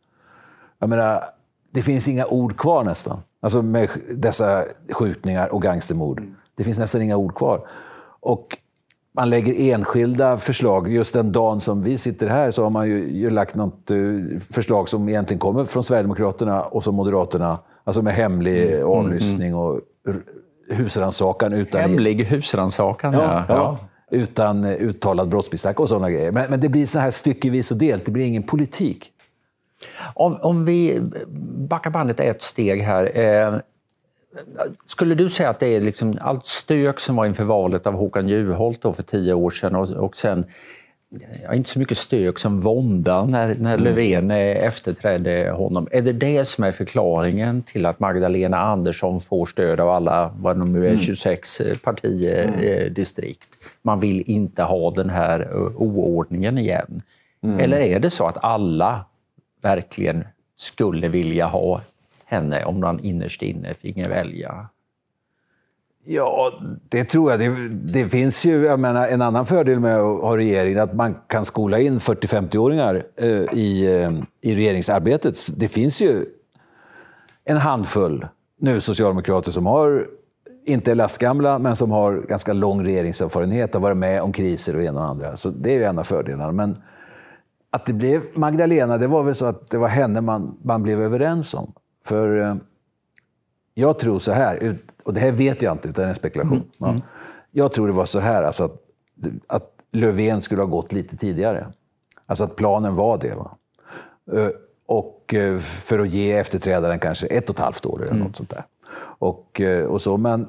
Jag 0.80 0.90
menar, 0.90 1.20
det 1.72 1.82
finns 1.82 2.08
inga 2.08 2.26
ord 2.26 2.58
kvar 2.58 2.84
nästan. 2.84 3.20
Alltså 3.42 3.62
med 3.62 3.90
dessa 4.18 4.64
skjutningar 4.92 5.54
och 5.54 5.62
gangstermord. 5.62 6.24
Det 6.56 6.64
finns 6.64 6.80
nästan 6.80 7.02
inga 7.02 7.18
ord 7.18 7.36
kvar. 7.36 7.68
Och 8.20 8.58
man 9.16 9.30
lägger 9.30 9.74
enskilda 9.74 10.38
förslag. 10.38 10.88
Just 10.88 11.14
den 11.14 11.32
dagen 11.32 11.62
som 11.62 11.84
vi 11.84 11.98
sitter 11.98 12.28
här 12.28 12.52
så 12.52 12.64
har 12.64 12.70
man 12.70 12.88
ju, 12.88 13.10
ju 13.12 13.30
lagt 13.30 13.56
något 13.56 13.92
eh, 13.92 13.98
förslag 14.52 14.90
som 14.90 15.10
egentligen 15.10 15.40
kommer 15.40 15.66
från 15.66 15.84
Sverigedemokraterna 15.84 16.64
och 16.64 16.84
som 16.84 16.96
Moderaterna. 16.96 17.60
Alltså 17.84 18.02
med 18.02 18.14
hemlig 18.14 18.74
mm. 18.74 18.88
avlyssning 18.88 19.56
och 19.56 19.82
husrannsakan. 20.70 21.54
Utan 21.54 21.82
hemlig 21.82 22.26
husrannsakan, 22.26 23.14
ja. 23.14 23.20
ja. 23.22 23.46
ja. 23.50 23.78
Utan 24.12 24.64
eh, 24.64 24.72
uttalad 24.72 25.30
brottsmisstanke 25.30 25.82
och 25.82 25.90
sådana 25.90 26.12
grejer. 26.12 26.32
Men, 26.32 26.50
men 26.50 26.60
det 26.60 26.70
blir 26.70 26.86
så 26.86 27.00
här 27.00 27.12
styckevis 27.12 27.72
och 27.72 27.78
delt. 27.78 28.06
Det 28.06 28.12
blir 28.12 28.26
ingen 28.26 28.44
politik. 28.44 29.12
Om, 30.14 30.38
om 30.42 30.66
vi 30.66 31.02
backar 31.70 31.90
bandet 31.90 32.20
ett 32.20 32.42
steg 32.42 32.82
här. 32.82 33.18
Eh, 33.20 33.60
skulle 34.86 35.16
du 35.16 35.30
säga 35.30 35.50
att 35.50 35.60
det 35.60 35.68
är 35.68 35.82
liksom 35.82 36.18
allt 36.22 36.46
stök 36.46 37.00
som 37.00 37.16
var 37.16 37.26
inför 37.26 37.44
valet 37.44 37.88
av 37.88 37.94
Håkan 37.94 38.28
Juholt 38.28 38.82
för 38.82 39.04
tio 39.04 39.34
år 39.34 39.50
sedan 39.50 39.76
och, 39.76 39.90
och 39.92 40.18
sen 40.18 40.46
inte 41.54 41.70
så 41.70 41.80
mycket 41.80 41.98
stök 41.98 42.40
som 42.40 42.60
vånda 42.60 43.26
när, 43.26 43.56
när 43.56 43.74
mm. 43.74 43.84
Löfven 43.84 44.32
efterträdde 44.32 45.52
honom. 45.52 45.88
Är 45.92 46.02
det 46.02 46.14
det 46.14 46.46
som 46.46 46.64
är 46.64 46.72
förklaringen 46.72 47.62
till 47.62 47.86
att 47.86 48.00
Magdalena 48.00 48.58
Andersson 48.58 49.20
får 49.20 49.46
stöd 49.46 49.80
av 49.80 49.90
alla, 49.90 50.34
vad 50.38 50.58
de 50.58 50.74
nu 50.74 50.88
är, 50.88 50.98
26 50.98 51.62
mm. 51.62 51.78
partidistrikt? 51.78 53.50
Mm. 53.62 53.72
Man 53.82 54.00
vill 54.00 54.24
inte 54.26 54.64
ha 54.64 54.92
den 54.92 55.10
här 55.10 55.40
eh, 55.40 55.82
oordningen 55.82 56.58
igen. 56.58 57.02
Mm. 57.44 57.60
Eller 57.60 57.78
är 57.78 58.00
det 58.00 58.10
så 58.10 58.28
att 58.28 58.44
alla 58.44 59.06
verkligen 59.62 60.24
skulle 60.56 61.08
vilja 61.08 61.46
ha 61.46 61.82
henne 62.26 62.66
om 62.66 62.80
man 62.80 63.00
innerst 63.00 63.42
inne 63.42 63.74
finge 63.74 64.10
välja? 64.10 64.68
Ja, 66.08 66.52
det 66.90 67.06
tror 67.06 67.32
jag. 67.32 67.40
Det, 67.40 67.70
det, 67.70 68.10
finns 68.10 68.46
ju, 68.46 68.66
jag 68.66 68.80
menar, 68.80 69.08
en 69.08 69.22
annan 69.22 69.46
fördel 69.46 69.80
med 69.80 69.98
att 69.98 70.22
ha 70.22 70.38
regering, 70.38 70.78
att 70.78 70.94
man 70.94 71.16
kan 71.28 71.46
skola 71.46 71.80
in 71.80 72.00
40-50-åringar 72.00 73.04
eh, 73.22 73.28
i, 73.58 74.02
eh, 74.02 74.12
i 74.52 74.56
regeringsarbetet. 74.56 75.38
Det 75.58 75.68
finns 75.68 76.02
ju 76.02 76.26
en 77.46 77.58
handfull 77.58 78.28
nu 78.60 78.82
socialdemokrater 78.82 79.52
som 79.52 79.66
har, 79.66 80.08
inte 80.66 80.92
är 80.92 80.96
lastgamla, 80.96 81.60
men 81.60 81.76
som 81.76 81.92
har 81.92 82.14
ganska 82.14 82.54
lång 82.54 82.86
regeringserfarenhet, 82.86 83.74
har 83.74 83.82
varit 83.82 83.98
med 83.98 84.22
om 84.22 84.34
kriser 84.34 84.76
och 84.76 84.84
en 84.84 84.98
och 84.98 85.04
andra. 85.04 85.38
Så 85.38 85.50
det 85.50 85.70
är 85.70 85.76
ju 85.76 85.84
en 85.84 86.00
av 86.00 86.04
fördelarna. 86.04 86.52
Men 86.52 86.78
att 87.70 87.86
det 87.86 87.94
blev 87.94 88.22
Magdalena, 88.34 88.98
det 88.98 89.08
var 89.08 89.24
väl 89.24 89.36
så 89.36 89.46
att 89.46 89.70
det 89.70 89.78
var 89.78 89.88
henne 89.88 90.22
man, 90.22 90.58
man 90.64 90.84
blev 90.84 91.02
överens 91.02 91.54
om. 91.54 91.74
För 92.06 92.42
eh, 92.42 92.56
jag 93.78 94.00
tror 94.00 94.20
så 94.20 94.32
här, 94.32 94.78
och 95.04 95.14
det 95.14 95.20
här 95.20 95.32
vet 95.32 95.62
jag 95.62 95.72
inte, 95.74 95.88
utan 95.88 96.02
det 96.02 96.06
är 96.06 96.10
en 96.10 96.16
spekulation. 96.16 96.58
Mm. 96.58 96.68
Ja. 96.78 96.90
Mm. 96.90 97.02
Jag 97.52 97.72
tror 97.72 97.88
det 97.88 97.94
var 97.94 98.06
så 98.06 98.20
här, 98.20 98.44
alltså 98.44 98.64
att, 98.64 98.82
att 99.48 99.72
Löfven 99.92 100.42
skulle 100.42 100.62
ha 100.62 100.68
gått 100.68 100.94
lite 100.94 101.18
tidigare. 101.18 101.68
Alltså 102.26 102.44
att 102.44 102.56
planen 102.56 102.96
var 102.96 103.18
det. 103.18 103.36
Va? 103.36 103.58
Eh, 104.32 104.50
och 104.86 105.34
eh, 105.34 105.60
för 105.60 106.00
att 106.00 106.10
ge 106.10 106.34
efterträdaren 106.34 107.00
kanske 107.00 107.28
ett 107.28 107.50
och 107.50 107.56
ett 107.56 107.60
halvt 107.60 107.86
år 107.86 108.02
eller 108.02 108.12
mm. 108.12 108.28
något 108.28 108.36
sånt 108.36 108.50
där. 108.50 108.66
Och, 109.00 109.62
och 109.88 110.02
så, 110.02 110.18
men 110.18 110.48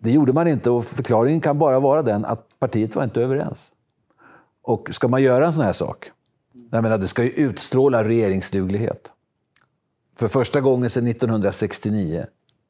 det 0.00 0.10
gjorde 0.10 0.32
man 0.32 0.48
inte 0.48 0.70
och 0.70 0.84
förklaringen 0.84 1.40
kan 1.40 1.58
bara 1.58 1.80
vara 1.80 2.02
den 2.02 2.24
att 2.24 2.48
partiet 2.58 2.96
var 2.96 3.04
inte 3.04 3.20
överens. 3.20 3.58
Och 4.62 4.88
ska 4.92 5.08
man 5.08 5.22
göra 5.22 5.46
en 5.46 5.52
sån 5.52 5.64
här 5.64 5.72
sak, 5.72 6.10
jag 6.70 6.82
menar, 6.82 6.98
det 6.98 7.06
ska 7.06 7.22
ju 7.24 7.30
utstråla 7.30 8.04
regeringsduglighet. 8.04 9.12
För 10.16 10.28
första 10.28 10.60
gången 10.60 10.90
sedan 10.90 11.06
1969 11.06 12.26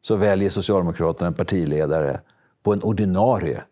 så 0.06 0.16
väljer 0.16 0.50
Socialdemokraterna 0.50 1.28
en 1.28 1.34
partiledare 1.34 2.20
på 2.62 2.72
en 2.72 2.82
ordinarie 2.82 3.62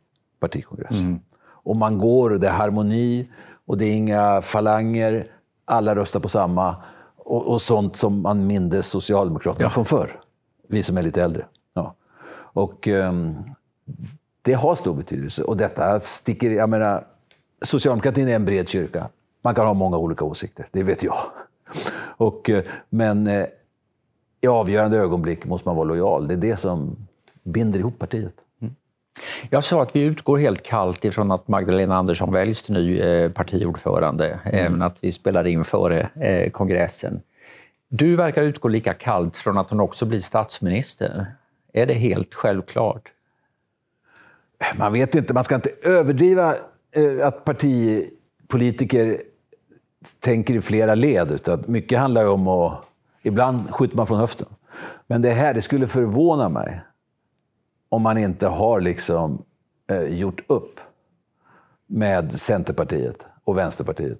partikongress. 0.40 0.98
Mm. 0.98 1.20
Och 1.46 1.76
man 1.76 1.98
går, 1.98 2.30
det 2.30 2.48
är 2.48 2.52
harmoni 2.52 3.28
och 3.66 3.78
det 3.78 3.84
är 3.84 3.94
inga 3.94 4.42
falanger, 4.42 5.26
alla 5.64 5.94
röstar 5.94 6.20
på 6.20 6.28
samma. 6.28 6.76
Och, 7.16 7.46
och 7.46 7.60
sånt 7.60 7.96
som 7.96 8.22
man 8.22 8.46
mindes 8.46 8.86
Socialdemokraterna 8.86 9.64
ja. 9.64 9.70
från 9.70 9.84
förr. 9.84 10.20
Vi 10.68 10.82
som 10.82 10.96
är 10.98 11.02
lite 11.02 11.22
äldre. 11.22 11.46
Ja. 11.74 11.94
Och 12.36 12.88
um, 12.88 13.36
det 14.42 14.52
har 14.52 14.74
stor 14.74 14.94
betydelse. 14.94 15.42
Och 15.42 15.56
detta 15.56 16.00
sticker... 16.00 16.50
Jag 16.50 16.68
menar, 16.68 17.04
Socialdemokratin 17.62 18.28
är 18.28 18.36
en 18.36 18.44
bred 18.44 18.68
kyrka. 18.68 19.08
Man 19.42 19.54
kan 19.54 19.66
ha 19.66 19.74
många 19.74 19.96
olika 19.96 20.24
åsikter, 20.24 20.68
det 20.72 20.82
vet 20.82 21.02
jag. 21.02 21.16
Och, 22.16 22.50
eh, 22.50 22.64
men 22.88 23.26
eh, 23.26 23.46
i 24.44 24.46
avgörande 24.46 24.96
ögonblick 24.96 25.44
måste 25.44 25.68
man 25.68 25.76
vara 25.76 25.88
lojal. 25.88 26.28
Det 26.28 26.34
är 26.34 26.38
det 26.38 26.56
som 26.56 26.96
binder 27.42 27.78
ihop 27.78 27.98
partiet. 27.98 28.34
Mm. 28.60 28.74
Jag 29.50 29.64
sa 29.64 29.82
att 29.82 29.96
vi 29.96 30.00
utgår 30.00 30.38
helt 30.38 30.62
kallt 30.62 31.04
ifrån 31.04 31.30
att 31.30 31.48
Magdalena 31.48 31.96
Andersson 31.96 32.32
väljs 32.32 32.62
till 32.62 32.74
ny 32.74 33.00
eh, 33.00 33.30
partiordförande, 33.30 34.38
mm. 34.44 34.66
även 34.66 34.82
att 34.82 34.98
vi 35.00 35.12
spelar 35.12 35.46
in 35.46 35.64
före 35.64 36.08
eh, 36.14 36.50
kongressen. 36.50 37.20
Du 37.88 38.16
verkar 38.16 38.42
utgå 38.42 38.68
lika 38.68 38.94
kallt 38.94 39.36
från 39.36 39.58
att 39.58 39.70
hon 39.70 39.80
också 39.80 40.06
blir 40.06 40.20
statsminister. 40.20 41.26
Är 41.72 41.86
det 41.86 41.94
helt 41.94 42.34
självklart? 42.34 43.08
Man 44.76 44.92
vet 44.92 45.14
inte, 45.14 45.34
man 45.34 45.44
ska 45.44 45.54
inte 45.54 45.70
överdriva 45.82 46.54
eh, 46.92 47.26
att 47.26 47.44
partipolitiker 47.44 49.16
tänker 50.20 50.54
i 50.54 50.60
flera 50.60 50.94
led. 50.94 51.32
Utan 51.32 51.64
mycket 51.66 51.98
handlar 51.98 52.22
ju 52.22 52.28
om 52.28 52.48
att... 52.48 52.84
Ibland 53.26 53.70
skjuter 53.70 53.96
man 53.96 54.06
från 54.06 54.18
höften. 54.18 54.48
Men 55.06 55.22
det 55.22 55.30
här, 55.30 55.54
det 55.54 55.62
skulle 55.62 55.86
förvåna 55.86 56.48
mig 56.48 56.80
om 57.88 58.02
man 58.02 58.18
inte 58.18 58.46
har 58.46 58.80
liksom 58.80 59.44
eh, 59.90 60.18
gjort 60.18 60.40
upp 60.46 60.80
med 61.86 62.40
Centerpartiet 62.40 63.26
och 63.44 63.58
Vänsterpartiet. 63.58 64.18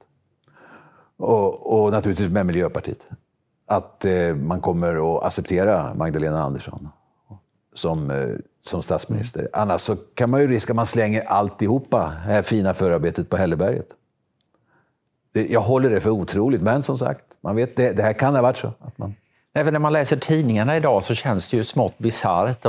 Och, 1.16 1.72
och 1.72 1.92
naturligtvis 1.92 2.28
med 2.28 2.46
Miljöpartiet. 2.46 3.06
Att 3.66 4.04
eh, 4.04 4.34
man 4.34 4.60
kommer 4.60 5.16
att 5.16 5.24
acceptera 5.24 5.94
Magdalena 5.94 6.42
Andersson 6.42 6.88
som, 7.74 8.10
eh, 8.10 8.28
som 8.60 8.82
statsminister. 8.82 9.40
Mm. 9.40 9.50
Annars 9.52 9.80
så 9.80 9.96
kan 9.96 10.30
man 10.30 10.40
ju 10.40 10.46
riska 10.46 10.72
att 10.72 10.76
man 10.76 10.86
slänger 10.86 11.24
alltihopa, 11.24 12.12
det 12.26 12.32
här 12.32 12.42
fina 12.42 12.74
förarbetet 12.74 13.30
på 13.30 13.36
Hälleberget. 13.36 13.88
Det, 15.32 15.46
jag 15.46 15.60
håller 15.60 15.90
det 15.90 16.00
för 16.00 16.10
otroligt, 16.10 16.62
men 16.62 16.82
som 16.82 16.98
sagt, 16.98 17.24
man 17.44 17.56
vet, 17.56 17.76
det, 17.76 17.92
det 17.92 18.02
här 18.02 18.12
kan 18.12 18.34
ha 18.34 18.42
varit 18.42 18.56
så. 18.56 18.72
Att 18.80 18.98
man... 18.98 19.14
Även 19.54 19.72
när 19.72 19.80
man 19.80 19.92
läser 19.92 20.16
tidningarna 20.16 20.76
idag 20.76 21.04
så 21.04 21.14
känns 21.14 21.50
det 21.50 21.56
ju 21.56 21.64
smått 21.64 21.98
bisarrt. 21.98 22.62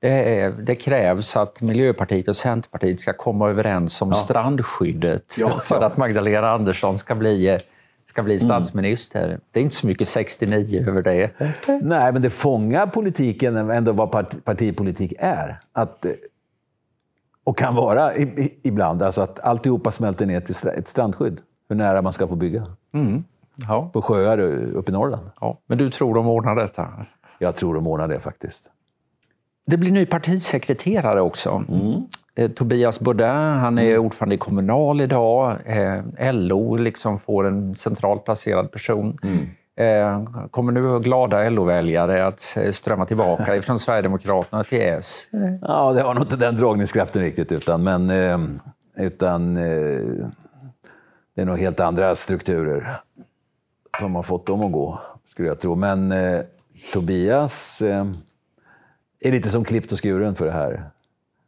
Det, 0.00 0.54
det, 0.66 0.74
krävs 0.74 1.36
att 1.36 1.62
Miljöpartiet 1.62 2.28
och 2.28 2.36
Centerpartiet 2.36 3.00
ska 3.00 3.12
komma 3.12 3.48
överens 3.48 4.02
om 4.02 4.08
ja. 4.08 4.14
strandskyddet 4.14 5.36
ja, 5.38 5.50
för 5.64 5.82
att 5.82 5.96
Magdalena 5.96 6.50
Andersson 6.50 6.98
ska 6.98 7.14
bli, 7.14 7.58
ska 8.06 8.22
bli 8.22 8.34
mm. 8.34 8.40
statsminister. 8.40 9.28
Mm. 9.28 9.40
Det 9.50 9.60
är 9.60 9.64
inte 9.64 9.76
så 9.76 9.86
mycket 9.86 10.08
69 10.08 10.84
över 10.88 11.02
det. 11.02 11.30
Nej, 11.82 12.12
men 12.12 12.22
det 12.22 12.30
fångar 12.30 12.86
politiken 12.86 13.56
ändå 13.56 13.92
vad 13.92 14.10
part, 14.10 14.44
partipolitik 14.44 15.12
är. 15.18 15.60
Att, 15.72 16.06
och 17.44 17.58
kan 17.58 17.74
vara 17.74 18.12
ibland. 18.62 19.02
Alltså 19.02 19.22
att 19.22 19.40
alltihopa 19.40 19.90
smälter 19.90 20.26
ner 20.26 20.40
till 20.40 20.68
ett 20.68 20.88
strandskydd. 20.88 21.40
Hur 21.68 21.76
nära 21.76 22.02
man 22.02 22.12
ska 22.12 22.28
få 22.28 22.34
bygga. 22.34 22.66
Mm. 22.94 23.24
Ja. 23.68 23.90
På 23.92 24.02
sjöar 24.02 24.38
uppe 24.74 24.90
i 24.90 24.94
Norrland. 24.94 25.30
Ja. 25.40 25.60
Men 25.66 25.78
du 25.78 25.90
tror 25.90 26.14
de 26.14 26.26
ordnar 26.26 26.56
detta? 26.56 26.88
Jag 27.38 27.56
tror 27.56 27.74
de 27.74 27.86
ordnar 27.86 28.08
det 28.08 28.20
faktiskt. 28.20 28.62
Det 29.66 29.76
blir 29.76 29.92
ny 29.92 30.06
partisekreterare 30.06 31.20
också. 31.20 31.64
Mm. 31.68 32.02
Eh, 32.36 32.50
Tobias 32.50 33.00
Baudin, 33.00 33.26
han 33.26 33.78
är 33.78 33.90
mm. 33.90 34.04
ordförande 34.06 34.34
i 34.34 34.38
Kommunal 34.38 35.00
idag. 35.00 35.56
Eh, 35.64 36.32
LO 36.32 36.76
liksom 36.76 37.18
får 37.18 37.46
en 37.46 37.74
centralt 37.74 38.24
placerad 38.24 38.72
person. 38.72 39.18
Mm. 39.22 39.46
Eh, 39.78 40.24
kommer 40.50 40.72
nu 40.72 41.00
glada 41.00 41.50
LO-väljare 41.50 42.26
att 42.26 42.56
eh, 42.56 42.70
strömma 42.70 43.06
tillbaka 43.06 43.62
från 43.62 43.78
Sverigedemokraterna 43.78 44.64
till 44.64 44.80
S? 44.80 45.28
Ja, 45.60 45.92
det 45.92 46.02
har 46.02 46.14
nog 46.14 46.24
inte 46.24 46.36
den 46.36 46.56
dragningskraften 46.56 47.22
riktigt, 47.22 47.52
utan, 47.52 47.82
men, 47.82 48.10
eh, 48.10 48.38
utan 48.96 49.54
det 51.34 51.42
är 51.42 51.44
nog 51.44 51.58
helt 51.58 51.80
andra 51.80 52.14
strukturer 52.14 53.00
som 54.00 54.14
har 54.14 54.22
fått 54.22 54.46
dem 54.46 54.62
att 54.62 54.72
gå, 54.72 55.00
skulle 55.24 55.48
jag 55.48 55.60
tro. 55.60 55.74
Men 55.74 56.14
Tobias 56.92 57.82
är 59.20 59.32
lite 59.32 59.50
som 59.50 59.64
klippt 59.64 59.92
och 59.92 60.02
skuren 60.02 60.34
för 60.34 60.46
det 60.46 60.52
här 60.52 60.90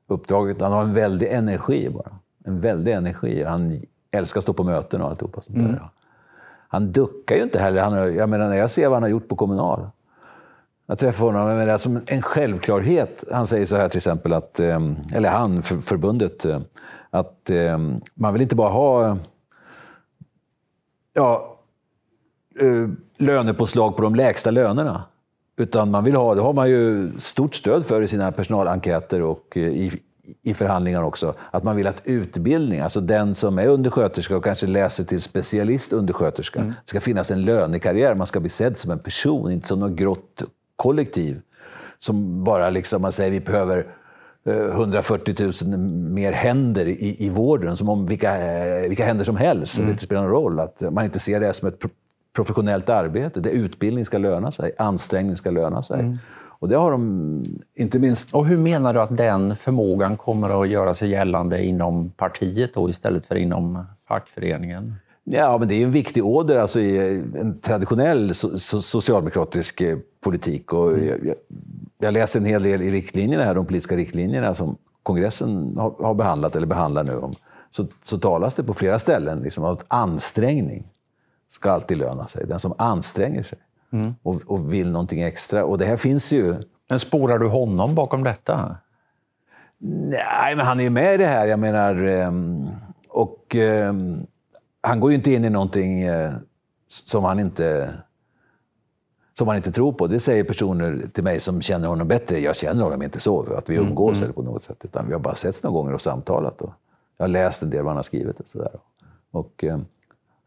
uppdraget. 0.07 0.61
Han 0.61 0.73
har 0.73 0.83
en 0.83 0.95
väldig 0.95 1.33
energi 1.33 1.91
bara. 1.91 2.11
En 2.45 2.61
väldig 2.61 2.93
energi. 2.93 3.45
Han 3.45 3.81
älskar 4.11 4.39
att 4.39 4.43
stå 4.43 4.53
på 4.53 4.65
möten 4.65 5.03
och 5.03 5.09
alltihopa 5.09 5.43
sånt 5.43 5.59
mm. 5.59 5.73
där. 5.73 5.89
Han 6.69 6.93
duckar 6.93 7.37
ju 7.37 7.43
inte 7.43 7.59
heller. 7.59 7.83
Han, 7.83 8.15
jag 8.15 8.29
menar, 8.29 8.49
när 8.49 8.57
jag 8.57 8.71
ser 8.71 8.89
vad 8.89 8.97
han 8.97 9.03
har 9.03 9.11
gjort 9.11 9.29
på 9.29 9.37
Kommunal. 9.37 9.89
Jag 10.87 10.99
träffar 10.99 11.27
honom, 11.27 11.49
jag 11.49 11.57
menar, 11.59 11.79
som 11.79 12.01
en 12.07 12.23
självklarhet. 12.23 13.25
Han 13.33 13.47
säger 13.47 13.67
så 13.67 13.77
här 13.77 13.89
till 13.89 13.97
exempel, 13.99 14.33
att, 14.33 14.61
ehm, 14.61 14.97
eller 15.15 15.31
han, 15.31 15.63
för, 15.63 15.77
förbundet, 15.77 16.45
eh, 16.45 16.61
att 17.11 17.51
ehm, 17.51 18.01
man 18.15 18.33
vill 18.33 18.43
inte 18.43 18.57
bara 18.57 18.71
ha 18.71 19.17
ja, 21.15 21.58
eh, 22.61 22.89
lönepåslag 23.19 23.97
på 23.97 24.03
de 24.03 24.15
lägsta 24.15 24.51
lönerna. 24.51 25.05
Utan 25.57 25.91
man 25.91 26.05
vill 26.05 26.17
ha, 26.17 26.35
det 26.35 26.41
har 26.41 26.53
man 26.53 26.71
ju 26.71 27.11
stort 27.19 27.55
stöd 27.55 27.87
för 27.87 28.03
i 28.03 28.09
sina 28.09 28.33
personalenkäter 28.33 29.23
och 29.23 29.57
eh, 29.57 29.63
i, 29.63 29.93
i 30.43 30.55
förhandlingar 30.55 31.03
också, 31.03 31.35
att 31.51 31.65
man 31.65 31.77
vill 31.77 31.87
att 31.87 32.03
utbildning, 32.05 32.81
alltså 32.81 33.01
den 33.01 33.35
som 33.35 33.59
är 33.59 33.67
undersköterska 33.67 34.37
och 34.37 34.45
kanske 34.45 34.67
läser 34.67 35.05
till 35.05 35.21
specialist 35.21 35.93
undersköterska, 35.93 36.61
mm. 36.61 36.73
ska 36.85 37.01
finnas 37.01 37.31
en 37.31 37.43
lönekarriär. 37.43 38.15
Man 38.15 38.27
ska 38.27 38.41
bli 38.41 38.49
sedd 38.49 38.79
som 38.79 38.91
en 38.91 38.99
person, 38.99 39.53
inte 39.53 39.69
som 39.69 39.81
något 39.81 39.93
grått 39.93 40.43
kollektiv. 40.77 41.41
Som 41.99 42.45
bara 42.45 42.71
liksom, 42.71 43.03
man 43.03 43.13
säger 43.13 43.31
vi 43.31 43.41
behöver 43.41 43.87
140 44.47 45.35
eh, 45.41 45.69
000 45.69 45.79
mer 45.79 46.33
händer 46.33 46.87
i, 46.87 47.17
i 47.19 47.29
vården, 47.29 47.77
som 47.77 47.89
om 47.89 48.07
vilka, 48.07 48.35
vilka 48.89 49.07
händer 49.07 49.25
som 49.25 49.37
helst. 49.37 49.79
Mm. 49.79 49.93
Det 49.93 49.99
spelar 49.99 50.23
någon 50.23 50.31
roll. 50.31 50.61
Att 50.61 50.83
man 50.91 51.05
inte 51.05 51.19
ser 51.19 51.41
det 51.41 51.53
som 51.53 51.69
ett 51.69 51.79
professionellt 52.33 52.89
arbete 52.89 53.41
där 53.41 53.51
utbildning 53.51 54.05
ska 54.05 54.19
löna 54.19 54.53
sig, 54.53 54.73
ansträngning 54.79 55.37
ska 55.37 55.51
löna 55.51 55.83
sig. 55.83 56.01
Mm. 56.01 56.19
Och 56.61 56.69
det 56.69 56.77
har 56.77 56.91
de 56.91 57.45
inte 57.75 57.99
minst... 57.99 58.35
Och 58.35 58.47
hur 58.47 58.57
menar 58.57 58.95
du 58.95 59.01
att 59.01 59.17
den 59.17 59.57
förmågan 59.57 60.17
kommer 60.17 60.63
att 60.63 60.69
göra 60.69 60.95
sig 60.95 61.11
gällande 61.11 61.65
inom 61.65 62.11
partiet 62.11 62.75
då, 62.75 62.89
istället 62.89 63.27
för 63.27 63.35
inom 63.35 63.85
fackföreningen? 64.09 64.95
Ja, 65.25 65.59
men 65.59 65.69
det 65.69 65.75
är 65.75 65.85
en 65.85 65.91
viktig 65.91 66.25
åder 66.25 66.59
alltså, 66.59 66.81
i 66.81 67.23
en 67.41 67.59
traditionell 67.61 68.35
so 68.35 68.59
socialdemokratisk 68.81 69.81
eh, 69.81 69.99
politik. 70.21 70.73
Och 70.73 70.91
mm. 70.91 71.07
jag, 71.07 71.35
jag, 71.99 72.13
läser 72.13 72.41
en 72.41 72.47
hel 72.47 72.63
del 72.63 72.83
i 72.83 72.91
riktlinjerna 72.91 73.45
här, 73.45 73.55
de 73.55 73.67
politiska 73.67 73.97
riktlinjerna 73.97 74.55
som 74.55 74.77
kongressen 75.03 75.75
har, 75.79 75.95
har 75.99 76.15
behandlat, 76.15 76.57
eller 76.57 76.67
behandlar 76.67 77.05
nu. 77.05 77.17
Om, 77.17 77.35
så, 77.71 77.87
så 78.03 78.19
talas 78.19 78.55
det 78.55 78.65
på 78.65 78.75
flera 78.75 78.99
ställen 78.99 79.39
liksom, 79.39 79.65
om 79.65 79.77
ansträngning 79.89 80.85
ska 81.51 81.71
alltid 81.71 81.99
löna 81.99 82.27
sig. 82.27 82.47
Den 82.47 82.59
som 82.59 82.75
anstränger 82.79 83.43
sig 83.43 83.59
mm. 83.93 84.15
och, 84.23 84.43
och, 84.47 84.73
vill 84.73 84.91
någonting 84.91 85.23
extra. 85.23 85.65
Och 85.65 85.79
det 85.79 85.85
här 85.85 85.97
finns 85.97 86.33
ju... 86.33 86.57
Men 86.89 87.01
spårar 87.01 87.39
du 87.39 87.47
honom 87.47 87.95
bakom 87.95 88.25
detta? 88.25 88.77
Nej, 89.79 90.57
men 90.57 90.67
han 90.67 90.81
är 90.81 90.85
ju 90.85 90.91
med 90.91 91.15
i 91.15 91.17
det 91.17 91.27
här. 91.27 91.47
Jag 91.47 91.59
menar... 91.59 91.95
Ehm, 91.95 92.69
och 93.09 93.55
ehm, 93.55 94.27
han 94.81 95.01
går 95.01 95.11
ju 95.11 95.17
inte 95.17 95.33
in 95.33 95.45
i 95.45 95.51
någonting 95.51 96.03
eh, 96.03 96.33
som 96.89 97.25
han 97.25 97.41
inte 97.41 97.95
som 99.39 99.49
han 99.49 99.57
inte 99.57 99.73
tror 99.73 99.93
på. 99.93 100.07
Det 100.07 100.21
säger 100.21 100.45
personer 100.45 101.03
till 101.13 101.25
mig 101.25 101.41
som 101.41 101.63
känner 101.63 101.89
honom 101.89 102.09
bättre. 102.09 102.41
Jag 102.41 102.57
känner 102.57 102.83
honom 102.83 103.03
inte 103.03 103.21
så, 103.21 103.55
att 103.55 103.71
vi 103.71 103.77
mm, 103.77 103.89
umgås 103.89 104.17
mm. 104.17 104.25
eller 104.25 104.35
på 104.35 104.43
något 104.43 104.63
sätt. 104.63 104.85
Utan 104.85 105.07
vi 105.07 105.13
har 105.13 105.21
bara 105.21 105.35
setts 105.35 105.63
några 105.63 105.75
gånger 105.75 105.95
och 105.95 106.01
samtalat. 106.01 106.63
Och 106.63 106.73
jag 107.17 107.25
har 107.25 107.29
läst 107.29 107.63
en 107.63 107.71
del 107.71 107.83
vad 107.83 107.91
han 107.91 107.97
har 107.97 108.03
skrivit. 108.03 108.41
Och, 108.41 108.49
så 108.49 108.59
där. 108.59 108.81
och 109.31 109.65
ehm, 109.65 109.85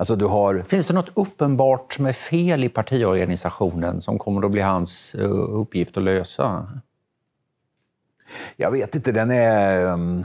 Alltså 0.01 0.15
du 0.15 0.25
har... 0.25 0.63
Finns 0.67 0.87
det 0.87 0.93
något 0.93 1.11
uppenbart 1.13 1.93
som 1.93 2.05
är 2.05 2.13
fel 2.13 2.63
i 2.63 2.69
partiorganisationen 2.69 4.01
som 4.01 4.19
kommer 4.19 4.45
att 4.45 4.51
bli 4.51 4.61
hans 4.61 5.15
eh, 5.15 5.31
uppgift 5.31 5.97
att 5.97 6.03
lösa? 6.03 6.67
Jag 8.55 8.71
vet 8.71 8.95
inte. 8.95 9.11
Den 9.11 9.31
är... 9.31 9.85
Ehm, 9.85 10.23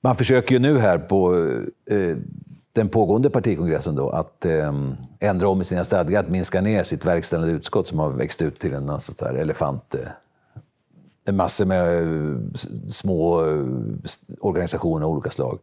man 0.00 0.16
försöker 0.16 0.54
ju 0.54 0.58
nu 0.58 0.78
här 0.78 0.98
på 0.98 1.34
eh, 1.90 2.16
den 2.72 2.88
pågående 2.88 3.30
partikongressen 3.30 3.94
då, 3.94 4.10
att 4.10 4.44
ehm, 4.44 4.96
ändra 5.20 5.48
om 5.48 5.60
i 5.60 5.64
sina 5.64 5.84
stadgar, 5.84 6.20
att 6.20 6.30
minska 6.30 6.60
ner 6.60 6.82
sitt 6.82 7.04
verkställande 7.04 7.52
utskott 7.52 7.86
som 7.86 7.98
har 7.98 8.10
växt 8.10 8.42
ut 8.42 8.58
till 8.58 8.72
en 8.72 9.00
så 9.00 9.24
här 9.24 9.34
elefant... 9.34 9.94
Eh, 9.94 10.00
en 11.24 11.36
massa 11.36 11.64
med 11.64 12.04
små 12.88 13.44
organisationer 14.40 15.06
av 15.06 15.12
olika 15.12 15.30
slag 15.30 15.58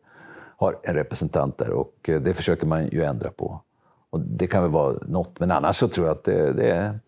har 0.60 0.78
en 0.84 0.94
representant 0.94 1.58
där 1.58 1.70
och 1.70 2.10
eh, 2.10 2.22
det 2.22 2.34
försöker 2.34 2.68
man 2.68 2.88
ju 2.88 3.04
ändra 3.04 3.32
på. 3.32 3.62
Och 4.10 4.20
det 4.20 4.48
kan 4.48 4.62
väl 4.62 4.72
vara 4.72 4.94
något, 5.08 5.40
men 5.40 5.52
annars 5.52 5.76
så 5.76 5.88
tror 5.88 6.08
jag 6.08 6.18
att 6.18 6.24
det, 6.24 6.54
det 6.54 6.72
är... 6.72 7.00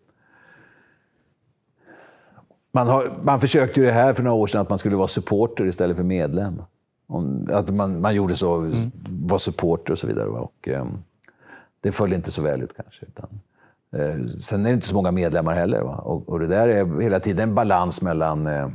Man, 2.72 2.88
har, 2.88 3.18
man 3.22 3.40
försökte 3.40 3.80
ju 3.80 3.86
det 3.86 3.92
här 3.92 4.14
för 4.14 4.22
några 4.22 4.36
år 4.36 4.46
sedan, 4.46 4.60
att 4.60 4.68
man 4.68 4.78
skulle 4.78 4.96
vara 4.96 5.08
supporter 5.08 5.66
istället 5.66 5.96
för 5.96 6.04
medlem. 6.04 6.62
Att 7.50 7.70
man, 7.70 8.00
man 8.00 8.14
gjorde 8.14 8.36
så, 8.36 8.54
mm. 8.54 8.74
var 9.04 9.38
supporter 9.38 9.92
och 9.92 9.98
så 9.98 10.06
vidare. 10.06 10.28
Och, 10.28 10.68
um, 10.68 11.04
det 11.80 11.92
föll 11.92 12.12
inte 12.12 12.30
så 12.30 12.42
väl 12.42 12.62
ut 12.62 12.76
kanske. 12.76 13.06
Utan, 13.06 13.28
uh, 13.96 14.28
sen 14.40 14.60
är 14.60 14.64
det 14.64 14.74
inte 14.74 14.86
så 14.86 14.94
många 14.94 15.10
medlemmar 15.10 15.54
heller. 15.54 15.80
Och, 15.82 16.28
och 16.28 16.38
det 16.40 16.46
där 16.46 16.68
är 16.68 17.00
hela 17.00 17.20
tiden 17.20 17.48
en 17.48 17.54
balans 17.54 18.02
mellan, 18.02 18.46
uh, 18.46 18.68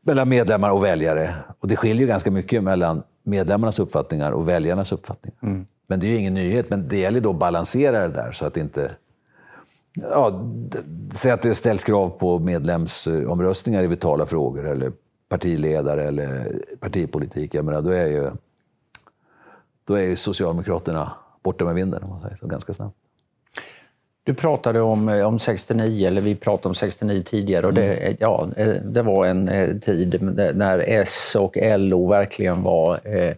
mellan 0.00 0.28
medlemmar 0.28 0.70
och 0.70 0.84
väljare. 0.84 1.34
Och 1.58 1.68
det 1.68 1.76
skiljer 1.76 2.06
ganska 2.06 2.30
mycket 2.30 2.62
mellan 2.62 3.02
medlemmarnas 3.24 3.78
uppfattningar 3.78 4.32
och 4.32 4.48
väljarnas 4.48 4.92
uppfattningar. 4.92 5.38
Mm. 5.42 5.66
Men 5.86 6.00
det 6.00 6.06
är 6.06 6.10
ju 6.10 6.16
ingen 6.16 6.34
nyhet, 6.34 6.70
men 6.70 6.88
det 6.88 6.98
gäller 6.98 7.20
då 7.20 7.30
att 7.30 7.38
balansera 7.38 8.08
det 8.08 8.14
där 8.14 8.32
så 8.32 8.46
att 8.46 8.56
inte... 8.56 8.96
Ja, 9.94 10.44
säg 11.12 11.30
att 11.30 11.42
det 11.42 11.54
ställs 11.54 11.84
krav 11.84 12.08
på 12.08 12.38
medlemsomröstningar 12.38 13.82
i 13.82 13.86
vitala 13.86 14.26
frågor 14.26 14.68
eller 14.68 14.92
partiledare 15.28 16.04
eller 16.04 16.52
partipolitik, 16.80 17.54
jag 17.54 17.64
menar, 17.64 17.82
då 17.82 17.90
är 17.90 18.06
ju, 18.06 18.30
då 19.84 19.94
är 19.94 20.02
ju 20.02 20.16
Socialdemokraterna 20.16 21.12
borta 21.42 21.64
med 21.64 21.74
vinden, 21.74 22.02
om 22.02 22.10
man 22.10 22.20
säger 22.20 22.36
så, 22.36 22.46
ganska 22.46 22.74
snabbt. 22.74 22.96
Du 24.24 24.34
pratade 24.34 24.80
om, 24.80 25.08
eh, 25.08 25.26
om 25.26 25.38
69, 25.38 26.06
eller 26.06 26.20
vi 26.20 26.34
pratade 26.34 26.68
om 26.68 26.74
69 26.74 27.22
tidigare. 27.22 27.66
Och 27.66 27.74
det, 27.74 27.94
mm. 27.94 28.16
ja, 28.20 28.48
eh, 28.56 28.68
det 28.68 29.02
var 29.02 29.26
en 29.26 29.48
eh, 29.48 29.76
tid 29.76 30.22
när 30.54 30.78
S 30.78 31.36
och 31.38 31.56
LO 31.78 32.08
verkligen 32.08 32.62
var 32.62 33.16
eh, 33.16 33.34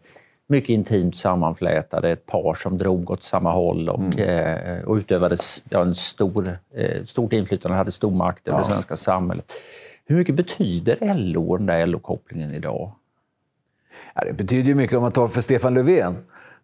mycket 0.46 0.68
intimt 0.68 1.16
sammanflätade. 1.16 2.10
Ett 2.10 2.26
par 2.26 2.54
som 2.54 2.78
drog 2.78 3.10
åt 3.10 3.22
samma 3.22 3.52
håll 3.52 3.88
och, 3.88 4.00
mm. 4.00 4.18
eh, 4.18 4.84
och 4.84 4.94
utövade 4.94 5.36
ja, 5.68 5.82
en 5.82 5.94
stor, 5.94 6.58
eh, 6.74 7.04
stort 7.04 7.32
inflytande, 7.32 7.76
hade 7.76 7.92
stor 7.92 8.10
makt 8.10 8.48
över 8.48 8.58
ja. 8.58 8.62
det 8.62 8.70
svenska 8.70 8.96
samhället. 8.96 9.52
Hur 10.04 10.16
mycket 10.16 10.34
betyder 10.34 11.14
LO, 11.14 11.56
den 11.56 11.66
där 11.66 11.86
LO-kopplingen 11.86 12.54
idag? 12.54 12.92
Ja, 14.14 14.24
det 14.24 14.32
betyder 14.32 14.74
mycket. 14.74 14.96
Om 14.96 15.02
man 15.02 15.12
tar 15.12 15.28
för 15.28 15.40
Stefan 15.40 15.74
Löfven, 15.74 16.16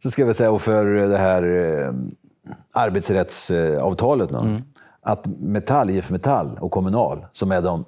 så 0.03 0.11
ska 0.11 0.25
vi 0.25 0.35
säga, 0.35 0.51
och 0.51 0.63
för 0.63 0.85
det 0.85 1.19
här 1.19 1.43
arbetsrättsavtalet. 2.73 4.31
Mm. 4.31 4.63
Att 5.01 5.27
Metall, 5.27 5.91
IF 5.91 6.11
Metall 6.11 6.59
och 6.61 6.71
Kommunal, 6.71 7.27
som 7.33 7.53
är 7.53 7.63
de 7.63 7.85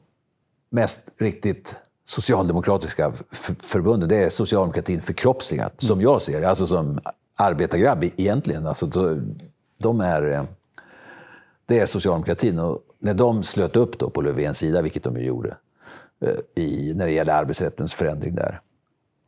mest 0.71 1.01
riktigt 1.19 1.77
socialdemokratiska 2.05 3.13
förbunden, 3.63 4.09
det 4.09 4.25
är 4.25 4.31
socialdemokratin 4.31 5.03
förkroppsligat, 5.03 5.73
mm. 5.73 5.79
som 5.79 6.01
jag 6.01 6.23
ser 6.23 6.41
det. 6.41 6.49
Alltså 6.49 6.67
som 6.67 7.01
arbetargrabb 7.37 8.05
egentligen. 8.05 8.67
Alltså, 8.67 8.87
de 9.79 10.01
är, 10.01 10.31
eh, 10.31 10.45
det 11.67 11.81
är 11.81 11.87
socialdemokratin. 11.87 12.59
Och 12.59 12.81
när 12.99 13.15
de 13.15 13.43
slöt 13.43 13.77
upp 13.77 13.99
då 13.99 14.11
på 14.11 14.21
Löfvens 14.21 14.59
sida, 14.59 14.83
vilket 14.83 15.03
de 15.03 15.17
ju 15.17 15.25
gjorde, 15.25 15.57
eh, 16.21 16.63
i, 16.65 16.95
när 16.97 17.07
det 17.07 17.13
gäller 17.13 17.33
arbetsrättens 17.33 17.95
förändring 17.95 18.35
där, 18.35 18.61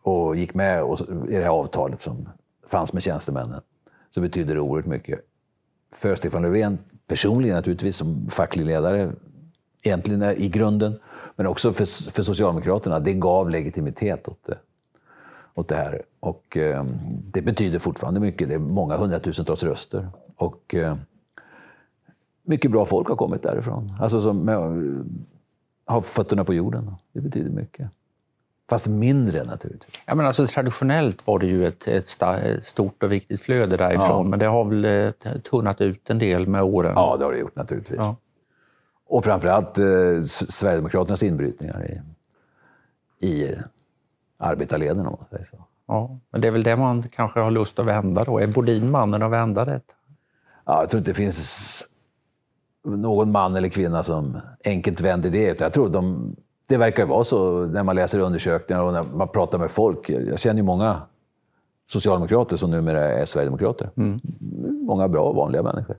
och 0.03 0.37
gick 0.37 0.55
med 0.55 0.85
i 1.29 1.35
det 1.35 1.43
här 1.43 1.49
avtalet 1.49 2.01
som 2.01 2.29
fanns 2.69 2.93
med 2.93 3.03
tjänstemännen, 3.03 3.61
så 4.17 4.21
betyder 4.21 4.55
det 4.55 4.61
oerhört 4.61 4.87
mycket. 4.87 5.21
För 5.93 6.15
Stefan 6.15 6.43
Löfven 6.43 6.79
personligen 7.07 7.57
naturligtvis 7.57 7.97
som 7.97 8.31
facklig 8.31 8.67
ledare, 8.67 9.13
egentligen 9.83 10.23
i 10.23 10.49
grunden, 10.49 10.99
men 11.37 11.47
också 11.47 11.73
för, 11.73 12.11
för 12.11 12.23
Socialdemokraterna. 12.23 13.01
Det 13.01 13.13
gav 13.13 13.51
legitimitet 13.51 14.29
åt 14.29 14.47
det, 14.47 14.59
åt 15.55 15.69
det 15.69 15.77
här. 15.77 16.03
Och 16.21 16.57
eh, 16.57 16.85
det 17.33 17.43
betyder 17.43 17.79
fortfarande 17.79 18.21
mycket. 18.21 18.49
Det 18.49 18.55
är 18.55 18.59
många 18.59 18.97
hundratusentals 18.97 19.63
röster. 19.63 20.09
Och 20.37 20.75
eh, 20.75 20.97
mycket 22.43 22.71
bra 22.71 22.85
folk 22.85 23.09
har 23.09 23.17
kommit 23.17 23.43
därifrån. 23.43 23.93
Alltså 24.01 24.21
som 24.21 24.39
med, 24.39 24.57
har 25.85 26.01
fötterna 26.01 26.45
på 26.45 26.55
jorden. 26.55 26.95
Det 27.13 27.21
betyder 27.21 27.51
mycket. 27.51 27.91
Fast 28.69 28.87
mindre 28.87 29.45
naturligtvis. 29.45 29.95
Ja, 30.07 30.15
men 30.15 30.27
alltså, 30.27 30.47
traditionellt 30.47 31.27
var 31.27 31.39
det 31.39 31.47
ju 31.47 31.67
ett, 31.67 31.89
ett, 31.89 32.65
stort 32.65 33.03
och 33.03 33.13
viktigt 33.13 33.41
flöde 33.41 33.77
därifrån, 33.77 34.09
ja. 34.09 34.23
men 34.23 34.39
det 34.39 34.47
har 34.47 34.65
väl 34.65 34.85
eh, 34.85 35.33
tunnat 35.41 35.81
ut 35.81 36.11
en 36.11 36.19
del 36.19 36.47
med 36.47 36.63
åren? 36.63 36.93
Ja, 36.97 37.17
det 37.19 37.25
har 37.25 37.33
det 37.33 37.39
gjort 37.39 37.57
naturligtvis. 37.57 37.99
Ja. 38.01 38.17
Och 39.09 39.25
framförallt 39.25 39.79
eh, 39.79 40.25
Sverigedemokraternas 40.27 41.23
inbrytningar 41.23 42.03
i, 43.21 43.27
i 43.27 43.55
arbetarleden, 44.39 45.07
om 45.07 45.17
man 45.19 45.29
säger 45.31 45.45
så. 45.45 45.65
Ja, 45.89 46.19
men 46.31 46.41
det 46.41 46.49
är 46.49 46.53
väl 46.53 46.63
det 46.63 46.77
man 46.77 47.03
kanske 47.03 47.41
har 47.41 47.51
lust 47.51 47.79
att 47.79 47.87
vända 47.87 48.25
då? 48.25 48.39
Är 48.39 48.47
Bodin 48.47 48.91
mannen 48.91 49.23
att 49.23 49.31
vända 49.31 49.65
det? 49.65 49.81
Ja, 50.65 50.81
jag 50.81 50.91
tror 50.91 50.99
inte 50.99 51.11
det 51.11 51.15
finns 51.15 51.85
någon 52.85 53.33
man 53.33 53.57
eller 53.57 53.69
kvinna 53.69 54.03
som 54.03 54.41
enkelt 54.65 55.01
vänder 55.01 55.31
det. 55.31 55.61
Jag 55.61 55.73
tror 55.73 55.89
de 55.89 56.37
det 56.67 56.77
verkar 56.77 57.03
ju 57.03 57.09
vara 57.09 57.25
så 57.25 57.67
när 57.67 57.83
man 57.83 57.97
läser 57.97 58.19
undersökningar 58.19 58.83
och 58.83 58.93
när 58.93 59.03
man 59.03 59.29
pratar 59.29 59.59
med 59.59 59.71
folk. 59.71 60.11
Jag 60.11 60.39
känner 60.39 60.57
ju 60.57 60.63
många 60.63 61.03
socialdemokrater 61.87 62.57
som 62.57 62.71
numera 62.71 63.05
är 63.05 63.27
sverigedemokrater. 63.27 63.91
Mm. 63.97 64.21
Många 64.87 65.09
bra, 65.09 65.33
vanliga 65.33 65.63
människor. 65.63 65.97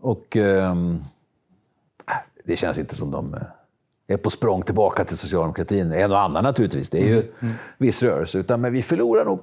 Och 0.00 0.36
eh, 0.36 0.74
det 2.44 2.56
känns 2.56 2.78
inte 2.78 2.96
som 2.96 3.10
de 3.10 3.36
är 4.06 4.16
på 4.16 4.30
språng 4.30 4.62
tillbaka 4.62 5.04
till 5.04 5.18
socialdemokratin. 5.18 5.92
En 5.92 6.12
och 6.12 6.20
annan 6.20 6.44
naturligtvis, 6.44 6.90
det 6.90 6.98
är 6.98 7.06
ju 7.06 7.20
mm. 7.20 7.28
mm. 7.40 7.54
viss 7.78 8.02
rörelse. 8.02 8.38
Utan, 8.38 8.60
men 8.60 8.72
vi 8.72 8.82
förlorar 8.82 9.24
nog... 9.24 9.40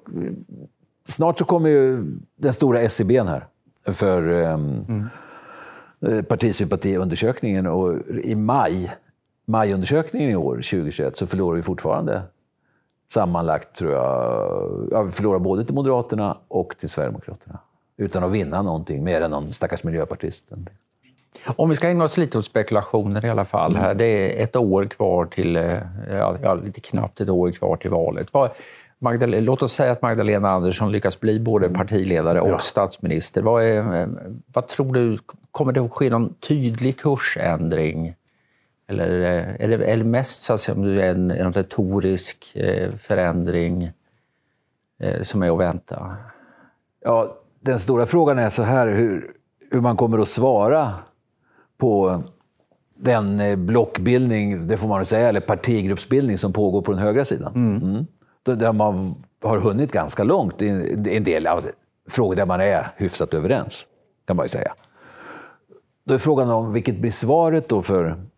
Snart 1.06 1.40
så 1.40 1.46
kommer 1.46 1.70
ju 1.70 2.06
den 2.36 2.54
stora 2.54 2.80
SCB 2.80 3.16
e 3.16 3.24
här 3.24 3.46
för 3.94 4.32
eh, 4.32 4.54
mm. 4.54 5.10
partisympatiundersökningen. 6.28 7.68
Och 7.68 8.00
i 8.24 8.36
maj 8.36 8.96
majundersökningen 9.46 10.30
i 10.30 10.36
år, 10.36 10.56
2021, 10.56 11.18
så 11.18 11.28
förlorar 11.28 11.56
vi 11.56 11.64
fortfarande 11.64 12.22
sammanlagt, 13.14 13.76
tror 13.76 13.92
jag, 13.92 14.88
ja, 14.92 15.04
vi 15.04 15.12
förlorar 15.12 15.40
både 15.40 15.66
till 15.66 15.76
Moderaterna 15.76 16.38
och 16.48 16.76
till 16.78 16.90
Sverigedemokraterna. 16.90 17.60
Utan 17.98 18.24
att 18.24 18.32
vinna 18.32 18.62
någonting, 18.62 19.04
mer 19.04 19.22
än 19.22 19.32
någon 19.32 19.54
stackars 19.54 19.84
miljöpartist. 19.84 20.46
Om 21.56 21.70
vi 21.70 21.76
ska 21.76 21.90
ägna 21.90 22.04
oss 22.04 22.18
lite 22.18 22.38
åt 22.38 22.46
spekulationer 22.46 23.26
i 23.26 23.30
alla 23.30 23.46
fall. 23.46 23.76
Här. 23.76 23.94
Det 23.94 24.06
är 24.06 24.44
ett 24.44 24.56
år 24.56 24.84
kvar 24.84 25.26
till, 25.26 25.56
eh, 25.56 25.78
ja, 26.42 26.54
lite 26.54 26.82
knappt 26.82 27.22
ett 27.22 27.30
år 27.30 27.52
kvar 27.52 27.78
till 27.78 27.90
valet. 27.90 28.28
Magdalena, 29.00 29.46
låt 29.46 29.64
oss 29.64 29.74
säga 29.74 29.92
att 29.92 30.02
Magdalena 30.02 30.50
Andersson 30.50 30.92
lyckas 30.92 31.20
bli 31.20 31.40
både 31.40 31.70
partiledare 31.70 32.42
och 32.42 32.50
ja. 32.50 32.60
statsminister. 32.60 33.42
Vad, 33.42 33.64
är, 33.64 34.08
vad 34.54 34.68
tror 34.68 34.94
du, 34.94 35.18
kommer 35.52 35.72
det 35.74 35.82
att 35.82 35.92
ske 35.92 36.10
någon 36.10 36.34
tydlig 36.34 37.00
kursändring 37.00 38.16
eller 38.88 39.10
är 39.60 39.68
det, 39.68 39.86
är 39.86 39.98
det 39.98 40.04
mest 40.04 40.44
så 40.44 40.54
att 40.54 40.62
säga, 40.62 41.06
en, 41.06 41.32
en 41.32 41.54
retorisk 41.54 42.56
eh, 42.56 42.92
förändring 42.92 43.92
eh, 45.00 45.22
som 45.22 45.44
är 45.44 45.52
att 45.52 45.60
vänta? 45.60 46.18
Ja, 47.04 47.38
den 47.60 47.80
stora 47.80 48.06
frågan 48.06 48.40
är 48.40 48.50
så 48.50 48.64
här 48.64 48.88
hur, 48.88 49.32
hur 49.72 49.82
man 49.82 49.98
kommer 49.98 50.20
att 50.20 50.28
svara 50.28 50.94
på 51.78 52.24
den 52.98 53.40
eh, 53.40 53.56
blockbildning, 53.56 54.68
det 54.68 54.78
får 54.78 54.88
man 54.88 55.06
säga, 55.06 55.30
eller 55.30 55.40
partigruppsbildning 55.40 56.38
som 56.38 56.54
pågår 56.54 56.82
på 56.82 56.92
den 56.92 57.02
högra 57.02 57.26
sidan. 57.26 57.54
Mm. 57.56 57.90
Mm. 57.90 58.06
Där 58.60 58.74
man 58.74 59.16
har 59.44 59.58
hunnit 59.58 59.92
ganska 59.92 60.24
långt 60.24 60.62
i 60.62 60.70
en 61.10 61.24
del 61.24 61.48
frågor 62.10 62.36
där 62.36 62.46
man 62.46 62.62
är 62.62 62.88
hyfsat 62.96 63.34
överens, 63.34 63.88
kan 64.28 64.36
man 64.36 64.46
ju 64.46 64.50
säga. 64.50 64.74
Då 66.06 66.14
är 66.14 66.18
frågan 66.18 66.50
om 66.50 66.74
vilket 66.74 67.00
blir 67.00 67.12
svaret 67.12 67.70
då 67.70 67.82
för 67.82 68.06
Eh, 68.08 68.33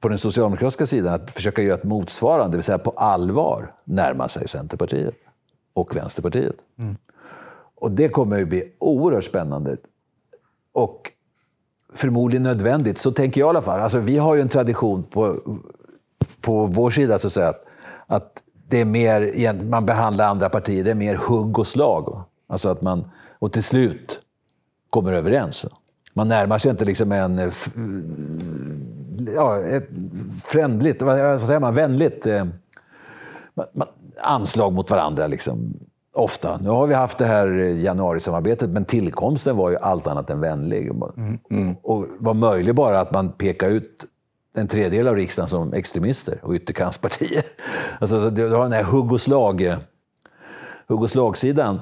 på 0.00 0.08
den 0.08 0.18
socialdemokratiska 0.18 0.86
sidan 0.86 1.14
att 1.14 1.30
försöka 1.30 1.62
göra 1.62 1.78
ett 1.78 1.84
motsvarande, 1.84 2.52
det 2.52 2.56
vill 2.56 2.64
säga 2.64 2.78
på 2.78 2.90
allvar 2.90 3.74
närma 3.84 4.28
sig 4.28 4.48
Centerpartiet 4.48 5.14
och 5.74 5.96
Vänsterpartiet. 5.96 6.56
Mm. 6.78 6.96
Och 7.74 7.92
det 7.92 8.08
kommer 8.08 8.38
ju 8.38 8.44
bli 8.44 8.72
oerhört 8.78 9.24
spännande. 9.24 9.76
Och 10.72 11.12
förmodligen 11.94 12.42
nödvändigt, 12.42 12.98
så 12.98 13.12
tänker 13.12 13.40
jag 13.40 13.48
i 13.48 13.50
alla 13.50 13.62
fall. 13.62 13.80
Alltså, 13.80 13.98
vi 13.98 14.18
har 14.18 14.34
ju 14.34 14.40
en 14.40 14.48
tradition 14.48 15.02
på, 15.02 15.36
på 16.40 16.66
vår 16.66 16.90
sida, 16.90 17.18
så 17.18 17.26
att 17.26 17.32
säga, 17.32 17.48
att, 17.48 17.64
att 18.06 18.42
det 18.68 18.80
är 18.80 18.84
mer, 18.84 19.62
man 19.64 19.86
behandlar 19.86 20.28
andra 20.28 20.48
partier, 20.48 20.84
det 20.84 20.90
är 20.90 20.94
mer 20.94 21.14
hugg 21.14 21.58
och 21.58 21.66
slag. 21.66 22.24
Alltså 22.46 22.68
att 22.68 22.82
man, 22.82 23.10
och 23.38 23.52
till 23.52 23.62
slut 23.62 24.20
kommer 24.90 25.12
överens. 25.12 25.66
Man 26.14 26.28
närmar 26.28 26.58
sig 26.58 26.70
inte 26.70 26.84
liksom 26.84 27.12
en 27.12 27.38
ja, 29.34 29.60
ett 29.60 29.88
frändligt, 30.44 31.02
vad 31.02 31.40
säger 31.40 31.60
man, 31.60 31.74
vänligt 31.74 32.26
eh, 32.26 32.44
anslag 34.22 34.72
mot 34.72 34.90
varandra. 34.90 35.26
Liksom, 35.26 35.74
ofta. 36.12 36.58
Nu 36.62 36.68
har 36.68 36.86
vi 36.86 36.94
haft 36.94 37.18
det 37.18 37.24
här 37.24 37.48
januarisamarbetet, 37.58 38.70
men 38.70 38.84
tillkomsten 38.84 39.56
var 39.56 39.70
ju 39.70 39.76
allt 39.76 40.06
annat 40.06 40.30
än 40.30 40.40
vänlig. 40.40 40.90
Mm. 40.90 41.38
Mm. 41.50 41.76
Och 41.82 42.06
var 42.18 42.34
möjligt 42.34 42.76
bara 42.76 43.00
att 43.00 43.12
man 43.12 43.32
pekar 43.32 43.68
ut 43.68 44.04
en 44.56 44.68
tredjedel 44.68 45.08
av 45.08 45.16
riksdagen 45.16 45.48
som 45.48 45.72
extremister 45.72 46.38
och 46.42 46.54
ytterkantspartier. 46.54 47.44
Alltså, 48.00 48.30
du 48.30 48.48
har 48.48 48.62
den 48.62 48.72
här 48.72 48.84
hugg 48.84 49.12
och, 49.12 49.20
slag, 49.20 49.62
eh, 49.62 49.78
hugg 50.88 51.02
och 51.02 51.10
slagsidan. 51.10 51.80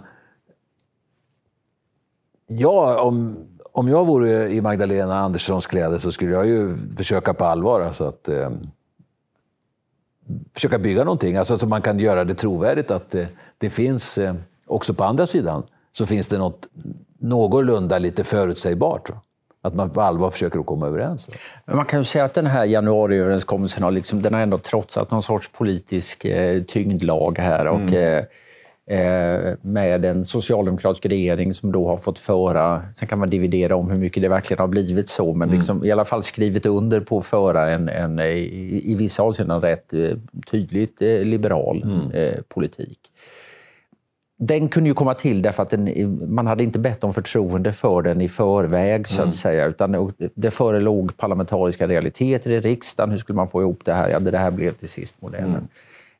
Ja, 2.46 3.02
om, 3.02 3.36
om 3.80 3.88
jag 3.88 4.06
vore 4.06 4.48
i 4.48 4.60
Magdalena 4.60 5.18
Anderssons 5.18 5.66
kläder 5.66 5.98
så 5.98 6.12
skulle 6.12 6.32
jag 6.32 6.46
ju 6.46 6.76
försöka 6.96 7.34
på 7.34 7.44
allvar. 7.44 7.80
Alltså 7.80 8.04
att, 8.04 8.28
eh, 8.28 8.50
försöka 10.54 10.78
bygga 10.78 11.04
någonting, 11.04 11.36
alltså 11.36 11.58
så 11.58 11.66
man 11.66 11.82
kan 11.82 11.98
göra 11.98 12.24
det 12.24 12.34
trovärdigt 12.34 12.90
att 12.90 13.14
eh, 13.14 13.26
det 13.58 13.70
finns, 13.70 14.18
eh, 14.18 14.34
också 14.66 14.94
på 14.94 15.04
andra 15.04 15.26
sidan, 15.26 15.62
så 15.92 16.06
finns 16.06 16.26
det 16.26 16.38
något 16.38 16.68
någorlunda 17.18 17.98
lite 17.98 18.24
förutsägbart. 18.24 19.10
Att 19.62 19.74
man 19.74 19.90
på 19.90 20.00
allvar 20.00 20.30
försöker 20.30 20.58
att 20.58 20.66
komma 20.66 20.86
överens. 20.86 21.28
Man 21.64 21.84
kan 21.84 22.00
ju 22.00 22.04
säga 22.04 22.24
att 22.24 22.34
den 22.34 22.46
här 22.46 22.64
januariöverenskommelsen 22.64 23.82
har, 23.82 23.90
liksom, 23.90 24.22
den 24.22 24.34
har 24.34 24.40
ändå 24.40 24.58
trotsat 24.58 25.10
någon 25.10 25.22
sorts 25.22 25.48
politisk 25.48 26.24
eh, 26.24 26.62
tyngdlag 26.62 27.38
här. 27.38 27.66
Och, 27.66 27.80
mm. 27.80 28.24
Eh, 28.90 29.00
eh, 29.50 29.54
med 29.62 30.04
en 30.04 30.24
socialdemokratisk 30.24 31.06
regering 31.06 31.54
som 31.54 31.72
då 31.72 31.88
har 31.88 31.96
fått 31.96 32.18
föra, 32.18 32.82
sen 32.94 33.08
kan 33.08 33.18
man 33.18 33.30
dividera 33.30 33.76
om 33.76 33.90
hur 33.90 33.98
mycket 33.98 34.22
det 34.22 34.28
verkligen 34.28 34.60
har 34.60 34.68
blivit 34.68 35.08
så, 35.08 35.34
men 35.34 35.48
mm. 35.48 35.58
liksom, 35.58 35.84
i 35.84 35.90
alla 35.90 36.04
fall 36.04 36.22
skrivit 36.22 36.66
under 36.66 37.00
på 37.00 37.18
att 37.18 37.24
föra 37.24 37.70
en, 37.70 37.88
en 37.88 38.20
i, 38.20 38.82
i 38.84 38.94
vissa 38.94 39.22
avseenden 39.22 39.60
rätt 39.60 39.94
eh, 39.94 40.16
tydligt 40.50 41.02
eh, 41.02 41.24
liberal 41.24 41.82
mm. 41.82 42.10
eh, 42.10 42.40
politik. 42.48 42.98
Den 44.38 44.68
kunde 44.68 44.88
ju 44.88 44.94
komma 44.94 45.14
till 45.14 45.42
därför 45.42 45.62
att 45.62 45.70
den, 45.70 46.34
man 46.34 46.46
hade 46.46 46.64
inte 46.64 46.78
bett 46.78 47.04
om 47.04 47.12
förtroende 47.12 47.72
för 47.72 48.02
den 48.02 48.20
i 48.20 48.28
förväg, 48.28 49.08
så 49.08 49.14
att 49.14 49.18
mm. 49.18 49.30
säga. 49.30 49.66
Utan 49.66 50.12
det 50.34 50.50
förelåg 50.50 51.16
parlamentariska 51.16 51.86
realiteter 51.86 52.50
i 52.50 52.60
riksdagen. 52.60 53.10
Hur 53.10 53.18
skulle 53.18 53.36
man 53.36 53.48
få 53.48 53.62
ihop 53.62 53.84
det 53.84 53.92
här? 53.92 54.10
Ja, 54.10 54.18
det 54.18 54.38
här 54.38 54.50
blev 54.50 54.72
till 54.72 54.88
sist 54.88 55.22
modellen. 55.22 55.68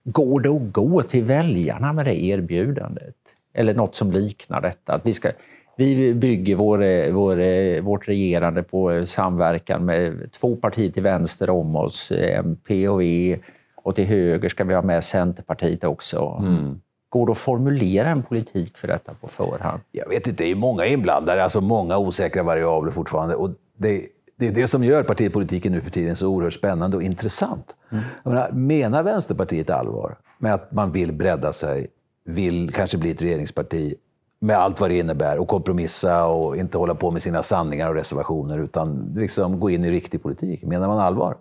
Går 0.04 0.40
det 0.40 0.48
att 0.48 0.72
gå 0.72 1.02
till 1.02 1.24
väljarna 1.24 1.92
med 1.92 2.06
det 2.06 2.24
erbjudandet? 2.24 3.14
Eller 3.54 3.74
något 3.74 3.94
som 3.94 4.12
liknar 4.12 4.60
detta? 4.60 4.94
Att 4.94 5.06
vi, 5.06 5.14
ska, 5.14 5.30
vi 5.76 6.14
bygger 6.14 6.56
vår, 6.56 7.10
vår, 7.10 7.80
vårt 7.80 8.08
regerande 8.08 8.62
på 8.62 9.06
samverkan 9.06 9.84
med 9.84 10.32
två 10.32 10.56
partier 10.56 10.90
till 10.90 11.02
vänster 11.02 11.50
om 11.50 11.76
oss, 11.76 12.12
MP 12.12 12.88
och 12.88 13.00
V. 13.00 13.38
Och 13.82 13.94
till 13.94 14.06
höger 14.06 14.48
ska 14.48 14.64
vi 14.64 14.74
ha 14.74 14.82
med 14.82 15.04
Centerpartiet 15.04 15.84
också. 15.84 16.36
Mm. 16.40 16.80
Går 17.08 17.26
det 17.26 17.32
att 17.32 17.38
formulera 17.38 18.08
en 18.08 18.22
politik 18.22 18.78
för 18.78 18.88
detta 18.88 19.14
på 19.20 19.28
förhand? 19.28 19.80
Jag 19.92 20.08
vet 20.08 20.26
inte, 20.26 20.44
det 20.44 20.50
är 20.50 20.54
många 20.54 20.86
inblandade, 20.86 21.44
alltså 21.44 21.60
många 21.60 21.98
osäkra 21.98 22.42
variabler 22.42 22.92
fortfarande. 22.92 23.34
Och 23.34 23.50
det, 23.76 24.02
det 24.40 24.48
är 24.48 24.52
det 24.52 24.68
som 24.68 24.84
gör 24.84 25.02
partipolitiken 25.02 25.72
nu 25.72 25.80
för 25.80 25.90
tiden 25.90 26.16
så 26.16 26.28
oerhört 26.28 26.52
spännande 26.52 26.96
och 26.96 27.02
intressant. 27.02 27.74
Mm. 27.90 28.04
Menar, 28.24 28.50
menar 28.52 29.02
Vänsterpartiet 29.02 29.70
allvar 29.70 30.18
med 30.38 30.54
att 30.54 30.72
man 30.72 30.92
vill 30.92 31.12
bredda 31.12 31.52
sig, 31.52 31.86
vill 32.24 32.72
kanske 32.72 32.98
bli 32.98 33.10
ett 33.10 33.22
regeringsparti 33.22 33.94
med 34.38 34.56
allt 34.56 34.80
vad 34.80 34.90
det 34.90 34.98
innebär 34.98 35.38
och 35.38 35.48
kompromissa 35.48 36.26
och 36.26 36.56
inte 36.56 36.78
hålla 36.78 36.94
på 36.94 37.10
med 37.10 37.22
sina 37.22 37.42
sanningar 37.42 37.88
och 37.88 37.94
reservationer 37.94 38.58
utan 38.58 39.12
liksom 39.16 39.60
gå 39.60 39.70
in 39.70 39.84
i 39.84 39.90
riktig 39.90 40.22
politik. 40.22 40.62
Menar 40.62 40.88
man 40.88 40.98
allvar? 40.98 41.36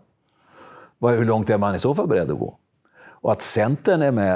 Hur 1.01 1.25
långt 1.25 1.49
är 1.49 1.57
man 1.57 1.75
i 1.75 1.79
så 1.79 1.95
fall 1.95 2.07
beredd 2.07 2.31
att 2.31 2.39
gå? 2.39 2.57
Och 3.01 3.31
att 3.31 3.41
Centern 3.41 4.01
är 4.01 4.11
med 4.11 4.35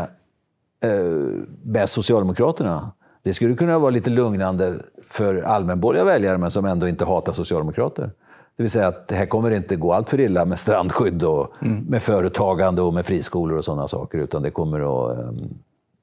eh, 0.84 1.44
med 1.64 1.90
Socialdemokraterna. 1.90 2.92
Det 3.24 3.34
skulle 3.34 3.56
kunna 3.56 3.80
vara 3.80 3.92
lite 3.92 4.10
lugnande 4.10 4.76
för 5.08 5.42
allmänborgerliga 5.42 6.14
väljare, 6.14 6.38
men 6.38 6.52
som 6.52 6.66
ändå 6.66 6.88
inte 6.88 7.06
hatar 7.06 7.34
socialdemokrater. 7.34 8.12
Det 8.56 8.64
vill 8.64 8.72
säga 8.72 8.88
att 8.88 9.08
det 9.08 9.16
här 9.16 9.26
kommer 9.26 9.52
inte 9.52 9.76
gå 9.76 9.94
allt 9.94 10.10
för 10.10 10.20
illa 10.20 10.46
med 10.46 10.60
strandskydd 10.60 11.24
och 11.24 11.54
mm. 11.62 11.84
med 11.84 12.04
företagande 12.04 12.82
och 12.82 12.94
med 12.94 13.06
friskolor 13.06 13.58
och 13.58 13.66
sådana 13.66 13.88
saker, 13.88 14.18
utan 14.18 14.42
det 14.42 14.52
kommer 14.52 15.12
att, 15.12 15.20
ehm, 15.20 15.54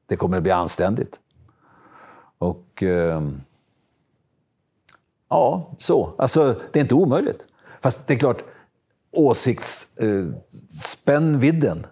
det 0.06 0.16
kommer 0.16 0.36
att 0.36 0.42
bli 0.42 0.52
anständigt. 0.52 1.20
Och 2.38 2.82
ehm, 2.82 3.40
ja, 5.28 5.70
så. 5.78 6.14
Alltså, 6.18 6.56
det 6.72 6.78
är 6.78 6.82
inte 6.82 6.94
omöjligt. 6.94 7.44
Fast 7.80 8.06
det 8.06 8.14
är 8.14 8.18
klart, 8.18 8.44
åsiktsspännvidden 9.12 11.78
eh, 11.78 11.84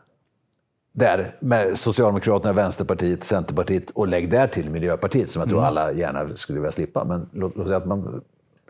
där 0.93 1.37
med 1.41 1.79
Socialdemokraterna, 1.79 2.53
Vänsterpartiet, 2.53 3.25
Centerpartiet 3.25 3.91
och 3.91 4.09
lägg 4.09 4.31
där 4.31 4.47
till 4.47 4.71
Miljöpartiet 4.71 5.31
som 5.31 5.41
jag 5.41 5.49
tror 5.49 5.59
mm. 5.59 5.69
alla 5.69 5.93
gärna 5.93 6.37
skulle 6.37 6.61
vilja 6.61 6.73
slippa. 6.73 7.05
Men 7.05 7.29
låt, 7.33 7.57
låt 7.57 7.67
säga 7.67 7.77
att 7.77 7.87
man 7.87 8.23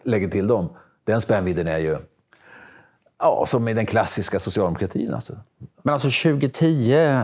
lägger 0.03 0.29
till 0.29 0.47
dem. 0.47 0.69
Den 1.09 1.21
spännvidden 1.21 1.67
är 1.69 1.79
ju 1.79 1.97
ja, 3.19 3.45
som 3.47 3.69
i 3.69 3.75
den 3.75 3.87
klassiska 3.87 4.39
socialdemokratin. 4.39 5.15
Alltså. 5.15 5.33
Men 5.83 5.93
alltså 5.93 6.31
2010 6.31 7.21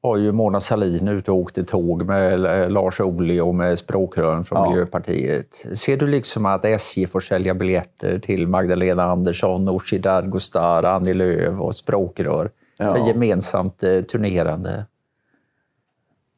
var 0.00 0.16
ju 0.16 0.32
Mona 0.32 0.60
Sahlin 0.60 1.08
ute 1.08 1.30
och 1.30 1.36
åkte 1.36 1.64
tåg 1.64 2.06
med 2.06 2.40
Lars 2.72 3.00
Ohly 3.00 3.40
och 3.40 3.54
med 3.54 3.78
språkrören 3.78 4.44
från 4.44 4.58
ja. 4.58 4.70
Miljöpartiet. 4.70 5.54
Ser 5.74 5.96
du 5.96 6.06
liksom 6.06 6.46
att 6.46 6.64
SJ 6.64 7.06
får 7.06 7.20
sälja 7.20 7.54
biljetter 7.54 8.18
till 8.18 8.46
Magdalena 8.46 9.04
Andersson, 9.04 9.64
Nooshi 9.64 9.98
Dadgostar, 9.98 10.82
Annie 10.82 11.14
Lööf 11.14 11.60
och 11.60 11.74
språkrör? 11.74 12.50
ja. 12.82 12.92
för 12.92 13.08
gemensamt 13.08 13.82
eh, 13.82 14.00
turnerande? 14.02 14.84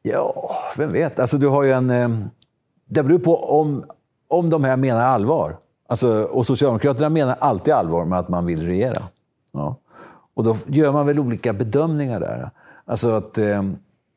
Ja, 0.03 0.57
vem 0.77 0.93
vet. 0.93 1.19
Alltså, 1.19 1.39
du 1.39 1.49
har 1.49 1.63
ju 1.63 1.73
en... 1.73 1.91
Eh, 1.91 2.09
det 2.87 3.03
beror 3.03 3.19
på 3.19 3.37
om, 3.37 3.85
om 4.29 4.51
de 4.51 4.65
här 4.65 4.77
menar 4.77 5.05
allvar. 5.05 5.57
Alltså, 5.87 6.23
och 6.23 6.47
Socialdemokraterna 6.47 7.09
menar 7.09 7.37
alltid 7.41 7.75
allvar 7.75 8.05
med 8.05 8.19
att 8.19 8.29
man 8.29 8.47
vill 8.47 8.67
regera. 8.67 9.03
Ja. 9.53 9.77
Och 10.35 10.45
då 10.45 10.57
gör 10.67 10.93
man 10.93 11.07
väl 11.07 11.19
olika 11.19 11.53
bedömningar 11.53 12.21
där. 12.21 12.51
Alltså 12.85 13.11
att, 13.11 13.39
ehm, 13.39 13.77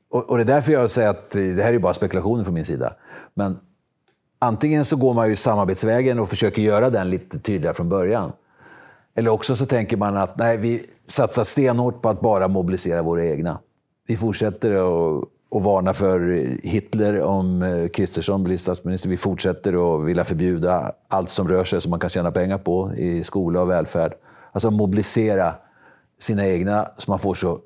och 0.10 0.38
det 0.38 0.43
är 0.43 0.45
därför 0.45 0.71
jag 0.71 0.91
säger 0.91 1.10
att 1.10 1.32
det 1.32 1.63
här 1.63 1.73
är 1.73 1.80
bara 1.80 1.93
spekulationer 1.93 2.43
från 2.43 2.53
min 2.53 2.65
sida. 2.65 2.93
Men 3.34 3.60
antingen 4.39 4.86
så 4.86 4.95
går 4.95 5.13
man 5.13 5.30
ju 5.30 5.36
samarbetsvägen 5.36 6.19
och 6.19 6.30
försöker 6.30 6.62
göra 6.62 6.89
den 6.89 7.10
lite 7.10 7.39
tydligare 7.39 7.73
från 7.73 7.89
början. 7.89 8.32
Eller 9.15 9.32
också 9.32 9.56
så 9.56 9.65
tänker 9.65 9.97
man 9.97 10.17
att 10.17 10.38
nej, 10.38 10.58
vi 10.58 10.86
satsar 11.08 11.43
stenhårt 11.43 12.01
på 12.01 12.10
att 12.10 12.21
bara 12.21 12.47
mobilisera 12.47 13.01
våra 13.01 13.25
egna. 13.25 13.60
Vi 14.08 14.17
fortsätter 14.17 14.73
att, 14.73 15.23
att 15.51 15.63
varna 15.63 15.93
för 15.93 16.19
Hitler 16.63 17.21
om 17.21 17.62
eh, 17.62 17.88
Kristersson 17.88 18.43
blir 18.43 18.57
statsminister. 18.57 19.10
Vi 19.10 19.17
fortsätter 19.17 19.97
att 19.97 20.05
vilja 20.05 20.23
förbjuda 20.23 20.91
allt 21.07 21.29
som 21.29 21.47
rör 21.47 21.63
sig 21.63 21.81
som 21.81 21.89
man 21.89 21.99
kan 21.99 22.10
tjäna 22.10 22.31
pengar 22.31 22.57
på 22.57 22.93
i 22.95 23.23
skola 23.23 23.62
och 23.62 23.69
välfärd. 23.69 24.13
Alltså 24.51 24.71
mobilisera 24.71 25.55
sina 26.19 26.47
egna 26.47 26.88
så 26.97 27.12
man 27.12 27.19
får 27.19 27.33
så... 27.33 27.60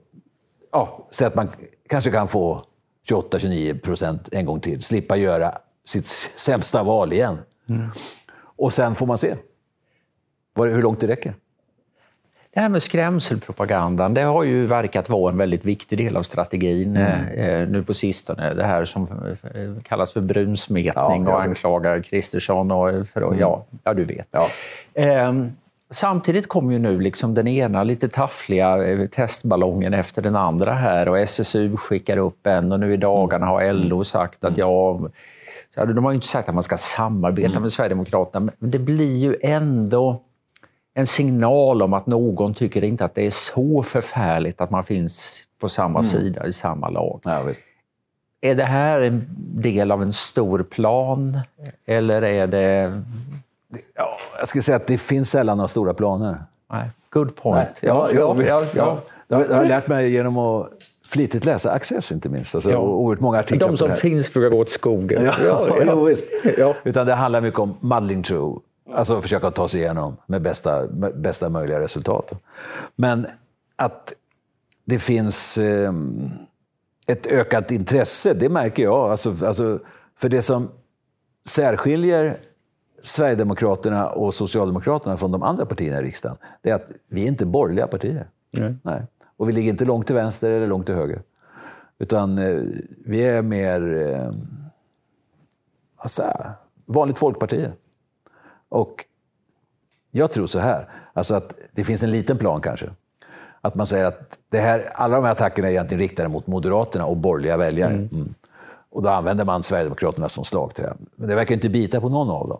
Ja, 0.72 1.08
så 1.12 1.26
att 1.26 1.36
man 1.36 1.50
kanske 1.89 2.12
kan 2.12 2.28
få 2.28 2.63
28-29 3.10 3.80
procent 3.80 4.30
en 4.32 4.46
gång 4.46 4.60
till. 4.60 4.82
Slippa 4.82 5.17
göra 5.17 5.52
sitt 5.86 6.08
sämsta 6.38 6.84
val 6.84 7.13
igen. 7.13 7.38
Mm. 7.70 7.89
Och 8.58 8.74
sen 8.74 8.96
får 8.96 9.06
man 9.06 9.17
se 9.17 9.36
hur 10.56 10.82
långt 10.82 11.00
det 11.00 11.08
räcker. 11.08 11.36
Det 12.54 12.60
här 12.60 12.70
med 12.70 12.84
skrämselpropagandan, 12.84 14.14
det 14.14 14.22
har 14.22 14.44
ju 14.44 14.66
verkat 14.66 15.10
vara 15.10 15.32
en 15.32 15.38
väldigt 15.38 15.66
viktig 15.66 15.98
del 15.98 16.18
av 16.18 16.22
strategin 16.22 16.98
mm. 16.98 17.28
eh, 17.28 17.68
nu 17.70 17.84
på 17.84 17.94
sistone. 17.94 18.54
Det 18.54 18.64
här 18.64 18.86
som 18.86 19.04
eh, 19.04 19.84
kallas 19.84 20.14
för 20.14 20.22
brunsmetning 20.22 21.26
ja, 21.26 21.34
och 21.34 21.44
anklagar 21.44 22.02
Kristersson 22.02 22.72
och 22.72 23.08
för, 23.08 23.22
mm. 23.22 23.40
ja, 23.40 23.66
ja, 23.84 23.94
du 23.94 24.06
vet. 24.06 24.28
Ja. 24.32 24.48
Eh, 24.94 25.34
samtidigt 25.92 26.48
kommer 26.48 26.74
ju 26.74 26.80
nu 26.80 27.00
liksom 27.00 27.34
den 27.34 27.48
ena 27.48 27.84
lite 27.84 28.10
taffliga 28.10 28.84
eh, 28.84 29.08
testballongen 29.08 29.94
efter 29.94 30.22
den 30.22 30.36
andra 30.36 30.74
här 30.74 31.10
och 31.10 31.20
SSU 31.20 31.78
skickar 31.78 32.18
upp 32.18 32.48
en 32.48 32.72
och 32.72 32.80
nu 32.80 32.94
i 32.94 32.98
dagarna 32.98 33.46
har 33.46 33.74
LO 33.74 34.04
sagt 34.04 34.44
att 34.44 34.58
ja, 34.58 35.00
de 35.76 36.04
har 36.04 36.12
ju 36.12 36.16
inte 36.16 36.28
sagt 36.28 36.50
att 36.50 36.56
man 36.56 36.64
ska 36.64 36.78
samarbeta 36.78 37.50
mm. 37.50 37.62
med 37.62 37.72
Sverigedemokraterna, 37.72 38.52
men 38.60 38.72
det 38.72 38.80
blir 38.80 39.18
ju 39.18 39.36
ändå 39.42 40.22
en 40.94 41.08
signal 41.08 41.82
om 41.82 41.94
att 41.94 42.08
någon 42.08 42.54
tycker 42.54 42.84
inte 42.84 43.06
att 43.06 43.16
det 43.16 43.26
är 43.26 43.30
så 43.30 43.84
förfärligt 43.84 44.62
att 44.62 44.72
man 44.72 44.84
finns 44.84 45.44
på 45.60 45.70
samma 45.70 46.00
mm. 46.00 46.04
sida 46.04 46.48
i 46.48 46.54
samma 46.54 46.90
lag. 46.90 47.22
Ja, 47.24 47.54
är 48.42 48.56
det 48.56 48.64
här 48.64 49.02
en 49.02 49.28
del 49.38 49.92
av 49.92 50.02
en 50.02 50.14
stor 50.14 50.64
plan 50.64 51.40
eller 51.86 52.22
är 52.22 52.48
det... 52.48 53.02
Ja, 53.96 54.18
jag 54.40 54.48
skulle 54.48 54.62
säga 54.62 54.76
att 54.76 54.88
det 54.88 54.98
finns 54.98 55.30
sällan 55.30 55.58
några 55.58 55.68
stora 55.68 55.94
planer. 55.94 56.44
Nej. 56.72 56.90
Good 57.10 57.36
point. 57.36 57.56
Nej, 57.58 57.74
ja, 57.82 58.10
ja, 58.14 58.36
ja, 58.40 58.46
ja, 58.48 58.66
ja. 58.76 59.02
Det 59.28 59.36
har 59.36 59.44
jag 59.44 59.68
lärt 59.68 59.88
mig 59.88 60.12
genom 60.12 60.38
att 60.38 60.70
flitigt 61.06 61.46
läsa 61.46 61.72
Access 61.72 62.12
inte 62.12 62.30
minst. 62.30 62.56
Alltså, 62.56 62.72
ja. 62.72 62.78
och 62.78 63.22
många 63.22 63.40
artiklar 63.40 63.68
De 63.68 63.78
som 63.78 63.92
finns 63.92 64.34
brukar 64.34 64.50
gå 64.50 64.62
åt 64.62 64.70
skogen. 64.70 65.24
Ja, 65.24 65.34
ja, 65.46 66.12
ja. 66.58 66.76
Utan 66.84 67.08
det 67.08 67.14
handlar 67.14 67.42
mycket 67.42 67.60
om 67.60 67.78
muddling 67.80 68.24
through. 68.24 68.60
Alltså 68.94 69.22
försöka 69.22 69.52
ta 69.52 69.67
sig 69.67 69.80
igenom 69.80 70.17
med 70.26 70.41
bästa, 70.41 70.88
bästa 71.15 71.50
möjliga 71.50 71.80
resultat. 71.80 72.32
Men 72.96 73.28
att 73.76 74.13
det 74.86 75.00
finns 75.00 75.58
eh, 75.58 75.94
ett 77.08 77.28
ökat 77.28 77.72
intresse, 77.72 78.34
det 78.34 78.50
märker 78.50 78.84
jag. 78.84 79.12
Alltså, 79.12 79.36
alltså, 79.46 79.80
för 80.17 80.30
det 80.30 80.41
som 80.41 80.70
särskiljer 81.46 82.39
Sverigedemokraterna 83.04 84.10
och 84.10 84.34
Socialdemokraterna 84.34 85.17
från 85.17 85.32
de 85.32 85.44
andra 85.44 85.65
partierna 85.65 86.00
i 86.00 86.04
riksdagen, 86.04 86.38
det 86.62 86.70
är 86.70 86.76
att 86.76 86.91
vi 87.08 87.24
är 87.24 87.28
inte 87.28 87.46
borgerliga 87.46 87.88
partier. 87.88 88.30
Mm. 88.58 88.80
Nej. 88.84 89.02
Och 89.38 89.50
vi 89.50 89.54
ligger 89.54 89.70
inte 89.70 89.86
långt 89.86 90.08
till 90.08 90.15
vänster 90.15 90.52
eller 90.52 90.67
långt 90.67 90.86
till 90.86 90.96
höger. 90.96 91.22
Utan 92.00 92.38
eh, 92.38 92.62
vi 93.06 93.22
är 93.22 93.41
mer 93.41 93.98
eh, 93.98 94.34
alltså, 95.98 96.24
vanligt 96.86 97.17
folkpartier. 97.17 97.74
Och 98.72 99.06
jag 100.12 100.32
tror 100.32 100.48
så 100.48 100.60
här, 100.60 100.90
alltså 101.14 101.36
att 101.36 101.54
det 101.74 101.84
finns 101.84 102.04
en 102.04 102.12
liten 102.12 102.38
plan 102.38 102.62
kanske. 102.62 102.90
Att 103.62 103.76
man 103.76 103.88
säger 103.88 104.06
att 104.06 104.38
det 104.50 104.60
här, 104.60 104.90
alla 104.94 105.16
de 105.16 105.26
här 105.26 105.32
attackerna 105.32 105.68
är 105.68 105.72
egentligen 105.72 106.00
riktade 106.02 106.30
mot 106.30 106.48
Moderaterna 106.48 107.06
och 107.06 107.18
borgerliga 107.18 107.58
väljare. 107.58 107.94
Mm. 107.94 108.10
Mm. 108.12 108.34
Och 108.90 109.04
då 109.04 109.10
använder 109.10 109.46
man 109.46 109.64
Sverigedemokraterna 109.64 110.30
som 110.30 110.44
slagträ. 110.44 110.94
Men 111.16 111.30
det 111.30 111.36
verkar 111.36 111.56
inte 111.56 111.70
bita 111.70 112.02
på 112.02 112.10
någon 112.10 112.30
av 112.30 112.48
dem. 112.48 112.60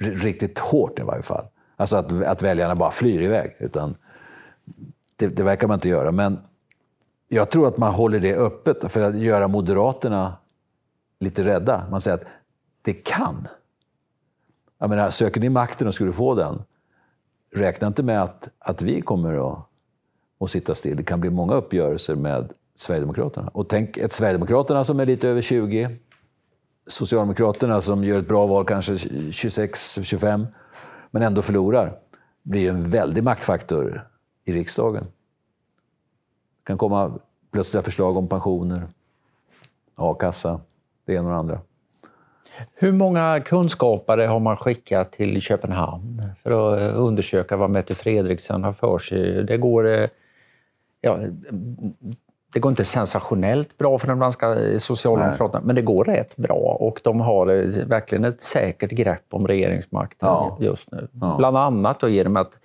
R 0.00 0.14
riktigt 0.16 0.58
hårt 0.58 0.98
i 0.98 1.02
varje 1.02 1.22
fall. 1.22 1.44
Alltså 1.76 1.96
att, 1.96 2.12
att 2.12 2.42
väljarna 2.42 2.74
bara 2.74 2.90
flyr 2.90 3.22
iväg. 3.22 3.56
Utan 3.58 3.96
det, 5.16 5.26
det 5.26 5.42
verkar 5.42 5.66
man 5.66 5.74
inte 5.74 5.88
göra. 5.88 6.12
Men 6.12 6.38
jag 7.28 7.50
tror 7.50 7.68
att 7.68 7.76
man 7.76 7.94
håller 7.94 8.20
det 8.20 8.34
öppet 8.36 8.92
för 8.92 9.00
att 9.00 9.18
göra 9.18 9.48
Moderaterna 9.48 10.36
lite 11.20 11.44
rädda. 11.44 11.86
Man 11.90 12.00
säger 12.00 12.16
att 12.18 12.24
det 12.82 12.92
kan. 12.92 13.48
Jag 14.78 14.90
menar, 14.90 15.10
söker 15.10 15.40
ni 15.40 15.48
makten 15.48 15.88
och 15.88 15.94
skulle 15.94 16.12
få 16.12 16.34
den, 16.34 16.62
räkna 17.54 17.86
inte 17.86 18.02
med 18.02 18.22
att, 18.22 18.48
att 18.58 18.82
vi 18.82 19.00
kommer 19.00 19.52
att, 19.52 19.68
att 20.40 20.50
sitta 20.50 20.74
still. 20.74 20.96
Det 20.96 21.02
kan 21.02 21.20
bli 21.20 21.30
många 21.30 21.54
uppgörelser 21.54 22.14
med 22.14 22.52
Sverigedemokraterna. 22.74 23.50
Och 23.54 23.68
tänk 23.68 23.96
ett 23.96 24.12
Sverigedemokraterna 24.12 24.84
som 24.84 25.00
är 25.00 25.06
lite 25.06 25.28
över 25.28 25.42
20, 25.42 25.98
Socialdemokraterna 26.86 27.80
som 27.80 28.04
gör 28.04 28.18
ett 28.18 28.28
bra 28.28 28.46
val, 28.46 28.64
kanske 28.64 28.92
26-25, 28.94 30.46
men 31.10 31.22
ändå 31.22 31.42
förlorar, 31.42 31.98
blir 32.42 32.60
ju 32.60 32.68
en 32.68 32.90
väldig 32.90 33.24
maktfaktor 33.24 34.08
i 34.44 34.52
riksdagen. 34.52 35.04
Det 35.04 36.64
kan 36.64 36.78
komma 36.78 37.18
plötsliga 37.50 37.82
förslag 37.82 38.16
om 38.16 38.28
pensioner, 38.28 38.88
a-kassa, 39.94 40.60
det 41.04 41.14
ena 41.14 41.28
och 41.28 41.32
det 41.32 41.38
andra. 41.38 41.60
Hur 42.74 42.92
många 42.92 43.40
kunskapare 43.40 44.22
har 44.22 44.40
man 44.40 44.56
skickat 44.56 45.12
till 45.12 45.40
Köpenhamn 45.40 46.22
för 46.42 46.50
att 46.50 46.94
undersöka 46.94 47.56
vad 47.56 47.70
Mette 47.70 47.94
Fredriksen 47.94 48.64
har 48.64 48.72
för 48.72 48.98
sig? 48.98 49.44
Det 49.44 49.56
går, 49.56 49.88
eh, 49.88 50.08
ja, 51.00 51.18
det 52.52 52.60
går 52.60 52.70
inte 52.70 52.84
sensationellt 52.84 53.78
bra 53.78 53.98
för 53.98 54.06
den 54.06 54.18
danska 54.18 54.78
Socialdemokraterna, 54.78 55.58
Nej. 55.58 55.66
men 55.66 55.76
det 55.76 55.82
går 55.82 56.04
rätt 56.04 56.36
bra 56.36 56.76
och 56.80 57.00
de 57.04 57.20
har 57.20 57.46
eh, 57.46 57.86
verkligen 57.86 58.24
ett 58.24 58.40
säkert 58.40 58.90
grepp 58.90 59.26
om 59.30 59.46
regeringsmakten 59.46 60.28
ja. 60.28 60.56
just 60.60 60.92
nu. 60.92 61.08
Ja. 61.20 61.34
Bland 61.38 61.56
annat 61.56 62.00
då 62.00 62.08
genom 62.08 62.36
att 62.36 62.58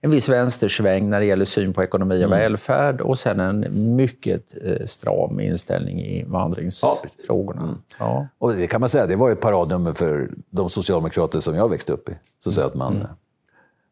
en 0.00 0.10
viss 0.10 0.28
vänstersväng 0.28 1.10
när 1.10 1.20
det 1.20 1.26
gäller 1.26 1.44
syn 1.44 1.72
på 1.72 1.82
ekonomi 1.82 2.14
och 2.14 2.26
mm. 2.26 2.38
välfärd 2.38 3.00
och 3.00 3.18
sen 3.18 3.40
en 3.40 3.96
mycket 3.96 4.54
eh, 4.64 4.86
stram 4.86 5.40
inställning 5.40 6.00
i 6.00 6.20
invandringsfrågorna. 6.20 7.60
Ja, 7.60 7.66
mm. 7.66 7.78
ja. 7.98 8.28
Och 8.38 8.52
det 8.52 8.66
kan 8.66 8.80
man 8.80 8.88
säga, 8.90 9.06
det 9.06 9.16
var 9.16 9.30
ett 9.30 9.40
paradnummer 9.40 9.92
för 9.92 10.30
de 10.50 10.70
socialdemokrater 10.70 11.40
som 11.40 11.54
jag 11.54 11.68
växte 11.68 11.92
upp 11.92 12.08
i. 12.08 12.12
Så, 12.44 12.52
så 12.52 12.60
att 12.62 12.74
man, 12.74 12.96
mm. 12.96 13.06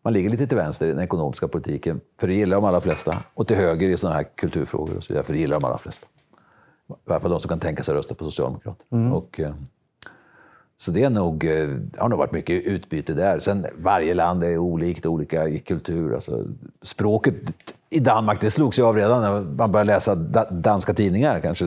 man 0.04 0.12
ligger 0.12 0.30
lite 0.30 0.46
till 0.46 0.56
vänster 0.56 0.86
i 0.86 0.88
den 0.88 1.00
ekonomiska 1.00 1.48
politiken, 1.48 2.00
för 2.20 2.28
det 2.28 2.34
gillar 2.34 2.56
de 2.56 2.64
allra 2.64 2.80
flesta. 2.80 3.16
Och 3.34 3.46
till 3.46 3.56
höger 3.56 3.88
i 3.88 3.96
sådana 3.96 4.16
här 4.16 4.26
kulturfrågor 4.34 4.96
och 4.96 5.04
så 5.04 5.12
vidare, 5.12 5.24
för 5.24 5.32
det 5.32 5.38
gillar 5.38 5.60
de 5.60 5.64
allra 5.64 5.78
flesta. 5.78 6.06
I 6.88 7.10
alla 7.10 7.20
fall 7.20 7.30
de 7.30 7.40
som 7.40 7.48
kan 7.48 7.60
tänka 7.60 7.82
sig 7.82 7.92
att 7.92 7.96
rösta 7.96 8.14
på 8.14 8.24
Socialdemokrater. 8.24 8.86
Mm. 8.92 9.12
Och, 9.12 9.40
eh, 9.40 9.54
så 10.80 10.90
det, 10.90 11.04
är 11.04 11.10
nog, 11.10 11.40
det 11.40 11.62
eh, 11.62 11.68
har 11.98 12.08
nog 12.08 12.18
varit 12.18 12.32
mycket 12.32 12.66
utbyte 12.66 13.12
där. 13.12 13.38
Sen 13.38 13.66
varje 13.78 14.14
land 14.14 14.44
är 14.44 14.58
olikt, 14.58 15.06
olika 15.06 15.48
i 15.48 15.58
kultur. 15.58 16.14
Alltså, 16.14 16.44
språket 16.82 17.34
i 17.90 18.00
Danmark, 18.00 18.40
det 18.40 18.50
slogs 18.50 18.78
ju 18.78 18.82
av 18.82 18.96
redan 18.96 19.22
när 19.22 19.40
man 19.40 19.72
började 19.72 19.92
läsa 19.92 20.14
danska 20.50 20.94
tidningar. 20.94 21.40
Kanske 21.40 21.64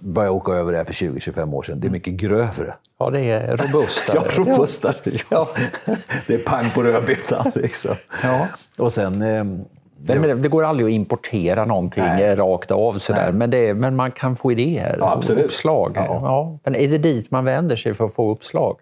började 0.00 0.34
åka 0.34 0.52
över 0.52 0.72
det 0.72 0.84
för 0.84 0.92
20-25 0.92 1.54
år 1.54 1.62
sedan. 1.62 1.80
Det 1.80 1.86
är 1.86 1.90
mycket 1.90 2.14
grövre. 2.14 2.74
Ja, 2.98 3.10
det 3.10 3.20
är 3.20 3.56
robustare. 3.56 4.22
ja, 4.36 4.44
robustare. 4.44 4.94
Ja. 5.28 5.48
det 6.26 6.34
är 6.34 6.38
pang 6.38 6.70
på 6.70 6.82
rödbetan. 6.82 7.52
Liksom. 7.54 7.94
Ja. 8.22 8.48
Och 8.78 8.92
sen... 8.92 9.22
Eh, 9.98 10.14
det, 10.14 10.20
men 10.20 10.42
det 10.42 10.48
går 10.48 10.64
aldrig 10.64 10.86
att 10.86 10.92
importera 10.92 11.64
någonting 11.64 12.04
Nej. 12.04 12.36
rakt 12.36 12.70
av, 12.70 12.92
sådär. 12.92 13.32
Men, 13.32 13.50
det, 13.50 13.74
men 13.74 13.96
man 13.96 14.12
kan 14.12 14.36
få 14.36 14.52
idéer 14.52 14.96
ja, 15.00 15.12
absolut. 15.12 15.44
uppslag. 15.44 15.92
Ja. 15.94 16.04
Ja. 16.06 16.58
Men 16.64 16.74
är 16.74 16.88
det 16.88 16.98
dit 16.98 17.30
man 17.30 17.44
vänder 17.44 17.76
sig 17.76 17.94
för 17.94 18.04
att 18.04 18.14
få 18.14 18.32
uppslag? 18.32 18.76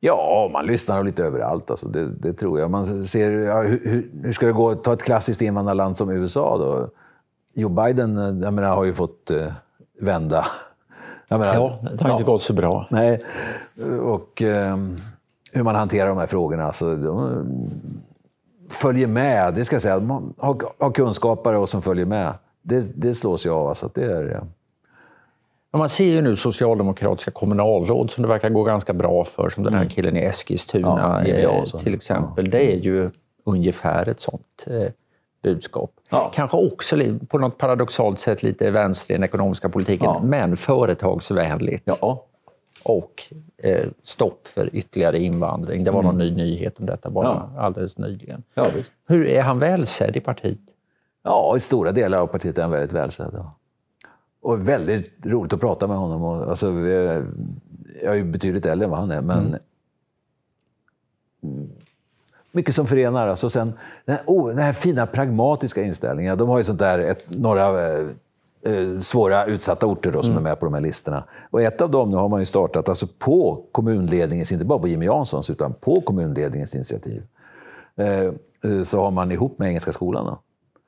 Ja, 0.00 0.50
man 0.52 0.66
lyssnar 0.66 1.02
lite 1.02 1.24
överallt. 1.24 1.70
Alltså. 1.70 1.88
Det, 1.88 2.08
det 2.08 2.32
tror 2.32 2.60
jag. 2.60 2.70
Man 2.70 3.06
ser, 3.06 3.30
ja, 3.30 3.62
hur, 3.62 4.10
hur, 4.22 4.32
ska 4.32 4.46
det 4.46 4.52
gå? 4.52 4.74
Ta 4.74 4.92
ett 4.92 5.02
klassiskt 5.02 5.42
invandrarland 5.42 5.96
som 5.96 6.10
USA. 6.10 6.56
Då. 6.58 6.88
Joe 7.54 7.68
Biden 7.68 8.40
jag 8.42 8.54
menar, 8.54 8.74
har 8.74 8.84
ju 8.84 8.94
fått 8.94 9.30
eh, 9.30 9.52
vända. 10.00 10.46
Menar, 11.28 11.54
ja, 11.54 11.78
det 11.92 12.04
har 12.04 12.10
inte 12.10 12.24
gått 12.24 12.42
så 12.42 12.52
bra. 12.52 12.86
Nej, 12.90 13.22
och 14.02 14.42
eh, 14.42 14.76
hur 15.52 15.62
man 15.62 15.74
hanterar 15.74 16.08
de 16.08 16.18
här 16.18 16.26
frågorna. 16.26 16.64
Alltså, 16.64 16.96
de, 16.96 17.44
följer 18.68 19.06
med, 19.06 19.54
det 19.54 19.64
ska 19.64 19.74
jag 19.74 19.82
säga, 19.82 20.00
man 20.00 20.34
har, 20.38 20.62
har 20.78 20.90
kunskapare 20.90 21.58
och 21.58 21.68
som 21.68 21.82
följer 21.82 22.06
med. 22.06 22.34
Det, 22.62 23.02
det 23.02 23.14
slås 23.14 23.44
jag 23.44 23.56
av. 23.56 23.68
Alltså, 23.68 23.90
det 23.94 24.04
är, 24.04 24.24
ja. 25.72 25.78
Man 25.78 25.88
ser 25.88 26.04
ju 26.04 26.22
nu 26.22 26.36
socialdemokratiska 26.36 27.30
kommunalråd 27.30 28.10
som 28.10 28.22
det 28.22 28.28
verkar 28.28 28.50
gå 28.50 28.62
ganska 28.64 28.92
bra 28.92 29.24
för, 29.24 29.48
som 29.48 29.64
den 29.64 29.72
här 29.72 29.80
mm. 29.80 29.90
killen 29.90 30.16
i 30.16 30.20
Eskilstuna 30.20 31.24
ja, 31.26 31.34
eh, 31.34 31.64
till 31.64 31.94
exempel. 31.94 32.50
Det 32.50 32.72
är 32.72 32.76
ju 32.76 33.10
ungefär 33.44 34.08
ett 34.08 34.20
sånt 34.20 34.66
eh, 34.66 34.92
budskap. 35.42 35.90
Ja. 36.10 36.30
Kanske 36.34 36.56
också 36.56 36.96
på 37.28 37.38
något 37.38 37.58
paradoxalt 37.58 38.18
sätt 38.18 38.42
lite 38.42 38.70
vänster 38.70 39.14
i 39.14 39.16
den 39.16 39.24
ekonomiska 39.24 39.68
politiken, 39.68 40.06
ja. 40.06 40.20
men 40.22 40.56
företagsvänligt. 40.56 41.82
Ja 42.00 42.24
och 42.84 43.22
eh, 43.56 43.88
stopp 44.02 44.46
för 44.46 44.76
ytterligare 44.76 45.18
invandring. 45.18 45.84
Det 45.84 45.90
var 45.90 46.00
mm. 46.00 46.10
någon 46.10 46.18
ny 46.18 46.30
nyhet 46.30 46.78
om 46.80 46.86
detta 46.86 47.10
bara 47.10 47.50
ja. 47.54 47.60
alldeles 47.60 47.98
nyligen. 47.98 48.42
Ja, 48.54 48.66
Hur 49.06 49.26
Är 49.26 49.42
han 49.42 49.58
välsedd 49.58 50.16
i 50.16 50.20
partiet? 50.20 50.58
Ja, 51.22 51.56
i 51.56 51.60
stora 51.60 51.92
delar 51.92 52.18
av 52.18 52.26
partiet 52.26 52.58
är 52.58 52.62
han 52.62 52.70
väldigt 52.70 52.92
välsedd. 52.92 53.30
Ja. 53.32 53.54
Och 54.42 54.68
väldigt 54.68 55.26
roligt 55.26 55.52
att 55.52 55.60
prata 55.60 55.86
med 55.86 55.96
honom. 55.96 56.22
Och, 56.22 56.50
alltså, 56.50 56.66
jag 58.02 58.12
är 58.12 58.14
ju 58.14 58.24
betydligt 58.24 58.66
äldre 58.66 58.84
än 58.84 58.90
vad 58.90 59.00
han 59.00 59.10
är, 59.10 59.20
men 59.20 59.56
mm. 61.42 61.70
mycket 62.52 62.74
som 62.74 62.86
förenar. 62.86 63.28
Alltså 63.28 63.50
sen, 63.50 63.72
den, 64.04 64.16
här, 64.16 64.24
oh, 64.26 64.48
den 64.48 64.58
här 64.58 64.72
fina 64.72 65.06
pragmatiska 65.06 65.82
inställningen. 65.82 66.38
De 66.38 66.48
har 66.48 66.58
ju 66.58 66.64
sånt 66.64 66.78
där, 66.78 66.98
ett, 66.98 67.24
några 67.28 67.96
eh, 68.66 68.98
svåra 69.00 69.44
utsatta 69.44 69.86
orter 69.86 70.12
då, 70.12 70.22
som 70.22 70.32
mm. 70.32 70.46
är 70.46 70.50
med 70.50 70.60
på 70.60 70.66
de 70.66 70.74
här 70.74 70.80
listorna. 70.80 71.24
Och 71.50 71.62
ett 71.62 71.80
av 71.80 71.90
dem 71.90 72.10
nu 72.10 72.16
har 72.16 72.28
man 72.28 72.40
ju 72.40 72.46
startat 72.46 72.88
alltså 72.88 73.06
på 73.18 73.64
kommunledningens, 73.72 74.52
inte 74.52 74.64
bara 74.64 74.78
på 74.78 74.88
Jimmy 74.88 75.06
Janssons, 75.06 75.50
utan 75.50 75.74
på 75.74 76.00
kommunledningens 76.00 76.74
initiativ. 76.74 77.22
Eh, 77.96 78.24
eh 78.64 78.82
så 78.84 79.00
har 79.00 79.10
man 79.10 79.32
ihop 79.32 79.58
med 79.58 79.68
Engelska 79.68 79.92
skolan 79.92 80.24
då. 80.24 80.38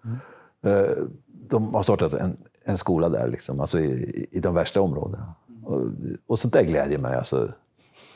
Mm. 0.05 0.85
Eh, 0.85 0.91
de 1.27 1.75
har 1.75 1.83
startat 1.83 2.15
en, 2.15 2.37
en 2.65 2.79
skola 2.79 3.09
där, 3.09 3.29
liksom, 3.29 3.61
alltså 3.61 3.79
i, 3.79 4.27
i 4.31 4.41
de 4.41 4.55
värsta 4.55 4.81
områdena. 4.81 5.35
Och, 5.65 5.83
och 6.27 6.39
sånt 6.39 6.55
där 6.55 6.63
glädjer 6.63 6.99
mig. 6.99 7.17
Alltså. 7.17 7.49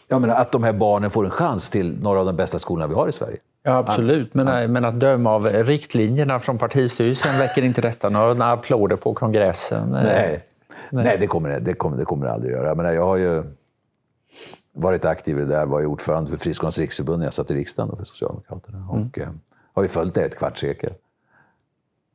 Jag 0.09 0.20
menar, 0.20 0.35
att 0.35 0.53
de 0.53 0.62
här 0.62 0.73
barnen 0.73 1.11
får 1.11 1.25
en 1.25 1.31
chans 1.31 1.68
till 1.68 2.03
några 2.03 2.20
av 2.20 2.27
de 2.27 2.37
bästa 2.37 2.59
skolorna 2.59 2.87
vi 2.87 2.94
har 2.94 3.09
i 3.09 3.12
Sverige. 3.12 3.38
Ja, 3.62 3.77
absolut. 3.79 4.35
Men, 4.35 4.46
ja. 4.46 4.68
men 4.68 4.85
att 4.85 5.01
döma 5.01 5.31
av 5.31 5.46
riktlinjerna 5.46 6.40
från 6.40 6.59
partistyrelsen 6.59 7.38
väcker 7.38 7.62
inte 7.62 7.81
detta 7.81 8.09
några 8.09 8.53
applåder 8.53 8.96
på 8.96 9.14
kongressen. 9.14 9.88
Nej, 9.88 10.05
Nej. 10.90 11.05
Nej 11.05 11.16
det, 11.20 11.27
kommer, 11.27 11.61
det, 11.61 11.75
kommer, 11.75 11.96
det 11.96 12.05
kommer 12.05 12.27
det 12.27 12.33
aldrig 12.33 12.53
göra. 12.53 12.66
Jag, 12.66 12.77
menar, 12.77 12.92
jag 12.92 13.07
har 13.07 13.16
ju 13.16 13.42
varit 14.73 15.05
aktiv 15.05 15.38
i 15.38 15.40
det 15.40 15.46
där, 15.46 15.66
var 15.66 15.81
ju 15.81 15.87
ordförande 15.87 16.31
för 16.31 16.37
Friskolans 16.37 16.79
riksförbund 16.79 17.18
när 17.18 17.27
jag 17.27 17.35
satt 17.35 17.51
i 17.51 17.55
riksdagen 17.55 17.96
för 17.96 18.05
Socialdemokraterna. 18.05 18.79
Mm. 18.79 18.88
Och 18.88 19.18
eh, 19.18 19.29
har 19.73 19.83
ju 19.83 19.88
följt 19.88 20.14
det 20.14 20.25
ett 20.25 20.38
kvartssekel. 20.38 20.90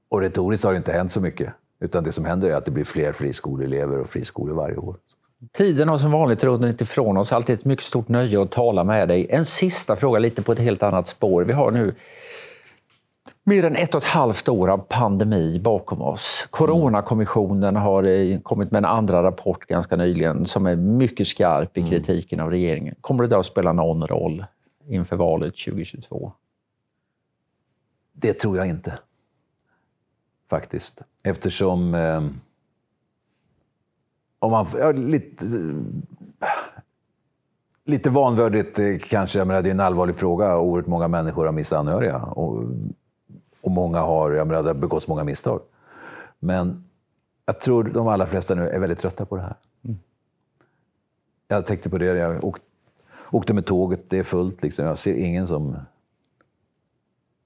Och 0.10 0.22
retoriskt 0.22 0.66
har 0.66 0.72
det 0.72 0.78
inte 0.78 0.92
hänt 0.92 1.12
så 1.12 1.22
mycket. 1.22 1.54
Utan 1.80 2.04
det 2.04 2.12
som 2.12 2.26
händer 2.26 2.50
är 2.50 2.54
att 2.54 2.66
det 2.66 2.72
blir 2.72 2.84
fler 2.84 3.12
friskoleelever 3.12 4.00
och 4.00 4.10
friskolor 4.10 4.56
varje 4.56 4.78
år. 4.78 4.96
Tiden 5.52 5.90
har 5.90 5.98
som 5.98 6.12
vanligt 6.12 6.44
runnit 6.44 6.82
ifrån 6.82 7.18
oss. 7.18 7.32
Alltid 7.32 7.60
ett 7.60 7.66
mycket 7.66 7.86
stort 7.86 8.08
nöje 8.08 8.42
att 8.42 8.52
tala 8.52 8.84
med 8.84 9.08
dig. 9.08 9.28
En 9.30 9.46
sista 9.46 9.96
fråga, 9.96 10.20
lite 10.20 10.42
på 10.42 10.52
ett 10.52 10.60
helt 10.60 10.84
annat 10.84 11.08
spår. 11.08 11.44
Vi 11.44 11.54
har 11.54 11.72
nu 11.72 11.96
mer 13.44 13.66
än 13.66 13.76
ett 13.76 13.96
och 13.96 14.02
ett 14.02 14.08
halvt 14.08 14.50
år 14.50 14.68
av 14.68 14.78
pandemi 14.78 15.60
bakom 15.60 16.02
oss. 16.02 16.48
Coronakommissionen 16.50 17.76
har 17.76 18.08
eh, 18.08 18.40
kommit 18.40 18.72
med 18.72 18.78
en 18.78 18.86
andra 18.86 19.24
rapport 19.24 19.66
ganska 19.66 19.96
nyligen 19.96 20.46
som 20.46 20.66
är 20.66 20.76
mycket 20.76 21.28
skarp 21.28 21.78
i 21.78 21.80
mm. 21.80 21.92
kritiken 21.92 22.40
av 22.40 22.50
regeringen. 22.50 22.96
Kommer 23.02 23.28
det 23.28 23.38
att 23.38 23.46
spela 23.46 23.74
någon 23.74 24.08
roll 24.08 24.46
inför 24.88 25.16
valet 25.16 25.58
2022? 25.66 26.34
Det 28.14 28.34
tror 28.34 28.58
jag 28.58 28.68
inte. 28.68 29.00
Faktiskt. 30.50 31.02
Eftersom 31.24 31.96
eh 31.96 32.22
om 34.46 34.52
man, 34.52 34.66
ja, 34.80 34.92
lite, 34.92 35.46
lite 37.86 38.10
vanvördigt 38.10 38.80
eh, 38.80 38.98
kanske, 38.98 39.40
jag 39.40 39.48
menar, 39.48 39.62
det 39.62 39.70
är 39.70 39.72
en 39.72 39.80
allvarlig 39.80 40.16
fråga. 40.16 40.60
Oerhört 40.60 40.88
många 40.88 41.08
människor 41.08 41.46
har 41.46 41.52
mist 41.52 41.74
anhöriga 41.74 42.18
och, 42.18 42.64
och 43.62 43.72
många 43.72 44.00
har, 44.00 44.32
jag 44.32 44.48
menar, 44.48 44.64
det 44.64 44.70
har 44.70 44.74
begåtts 44.74 45.08
många 45.08 45.24
misstag. 45.24 45.62
Men 46.40 46.84
jag 47.46 47.60
tror 47.60 47.84
de 47.84 48.08
allra 48.08 48.26
flesta 48.26 48.56
nu 48.56 48.70
är 48.70 48.80
väldigt 48.80 49.00
trötta 49.00 49.26
på 49.26 49.36
det 49.36 49.42
här. 49.42 49.56
Mm. 49.84 49.98
Jag 51.48 51.66
tänkte 51.66 51.90
på 51.90 51.98
det, 51.98 52.06
jag 52.06 52.44
åkte, 52.44 52.66
åkte 53.32 53.54
med 53.54 53.66
tåget, 53.66 54.10
det 54.10 54.20
är 54.20 54.24
fullt. 54.24 54.64
Liksom. 54.64 54.86
Jag 54.86 54.98
ser 54.98 55.14
ingen 55.14 55.48
som 55.48 55.78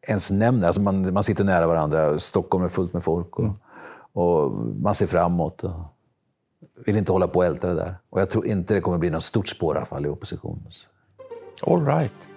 ens 0.07 0.31
nämner, 0.31 0.67
alltså 0.67 0.81
man, 0.81 1.13
man 1.13 1.23
sitter 1.23 1.43
nära 1.43 1.67
varandra. 1.67 2.19
Stockholm 2.19 2.63
är 2.63 2.69
fullt 2.69 2.93
med 2.93 3.03
folk 3.03 3.39
och, 3.39 3.43
mm. 3.43 3.55
och 4.13 4.51
man 4.81 4.95
ser 4.95 5.07
framåt. 5.07 5.63
Och, 5.63 5.79
vill 6.85 6.95
inte 6.95 7.11
hålla 7.11 7.27
på 7.27 7.39
och 7.39 7.45
älta 7.45 7.67
det 7.67 7.75
där. 7.75 7.95
Och 8.09 8.21
jag 8.21 8.29
tror 8.29 8.47
inte 8.47 8.73
det 8.73 8.81
kommer 8.81 8.97
bli 8.97 9.09
något 9.09 9.23
stort 9.23 9.47
spåravfall 9.47 10.05
i 10.05 10.09
opposition. 10.09 10.67
All 11.67 11.85
right. 11.85 12.29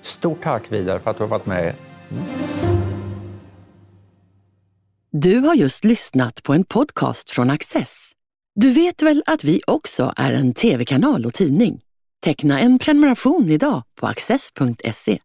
Stort 0.00 0.42
tack 0.42 0.72
Vidar 0.72 0.98
för 0.98 1.10
att 1.10 1.16
du 1.16 1.22
har 1.22 1.28
varit 1.28 1.46
med. 1.46 1.74
Du 5.10 5.38
har 5.38 5.54
just 5.54 5.84
lyssnat 5.84 6.42
på 6.42 6.52
en 6.52 6.64
podcast 6.64 7.30
från 7.30 7.50
Access. 7.50 8.10
Du 8.54 8.70
vet 8.70 9.02
väl 9.02 9.22
att 9.26 9.44
vi 9.44 9.60
också 9.66 10.12
är 10.16 10.32
en 10.32 10.54
tv-kanal 10.54 11.26
och 11.26 11.34
tidning? 11.34 11.80
Teckna 12.24 12.60
en 12.60 12.78
prenumeration 12.78 13.50
idag 13.50 13.82
på 14.00 14.06
access.se. 14.06 15.18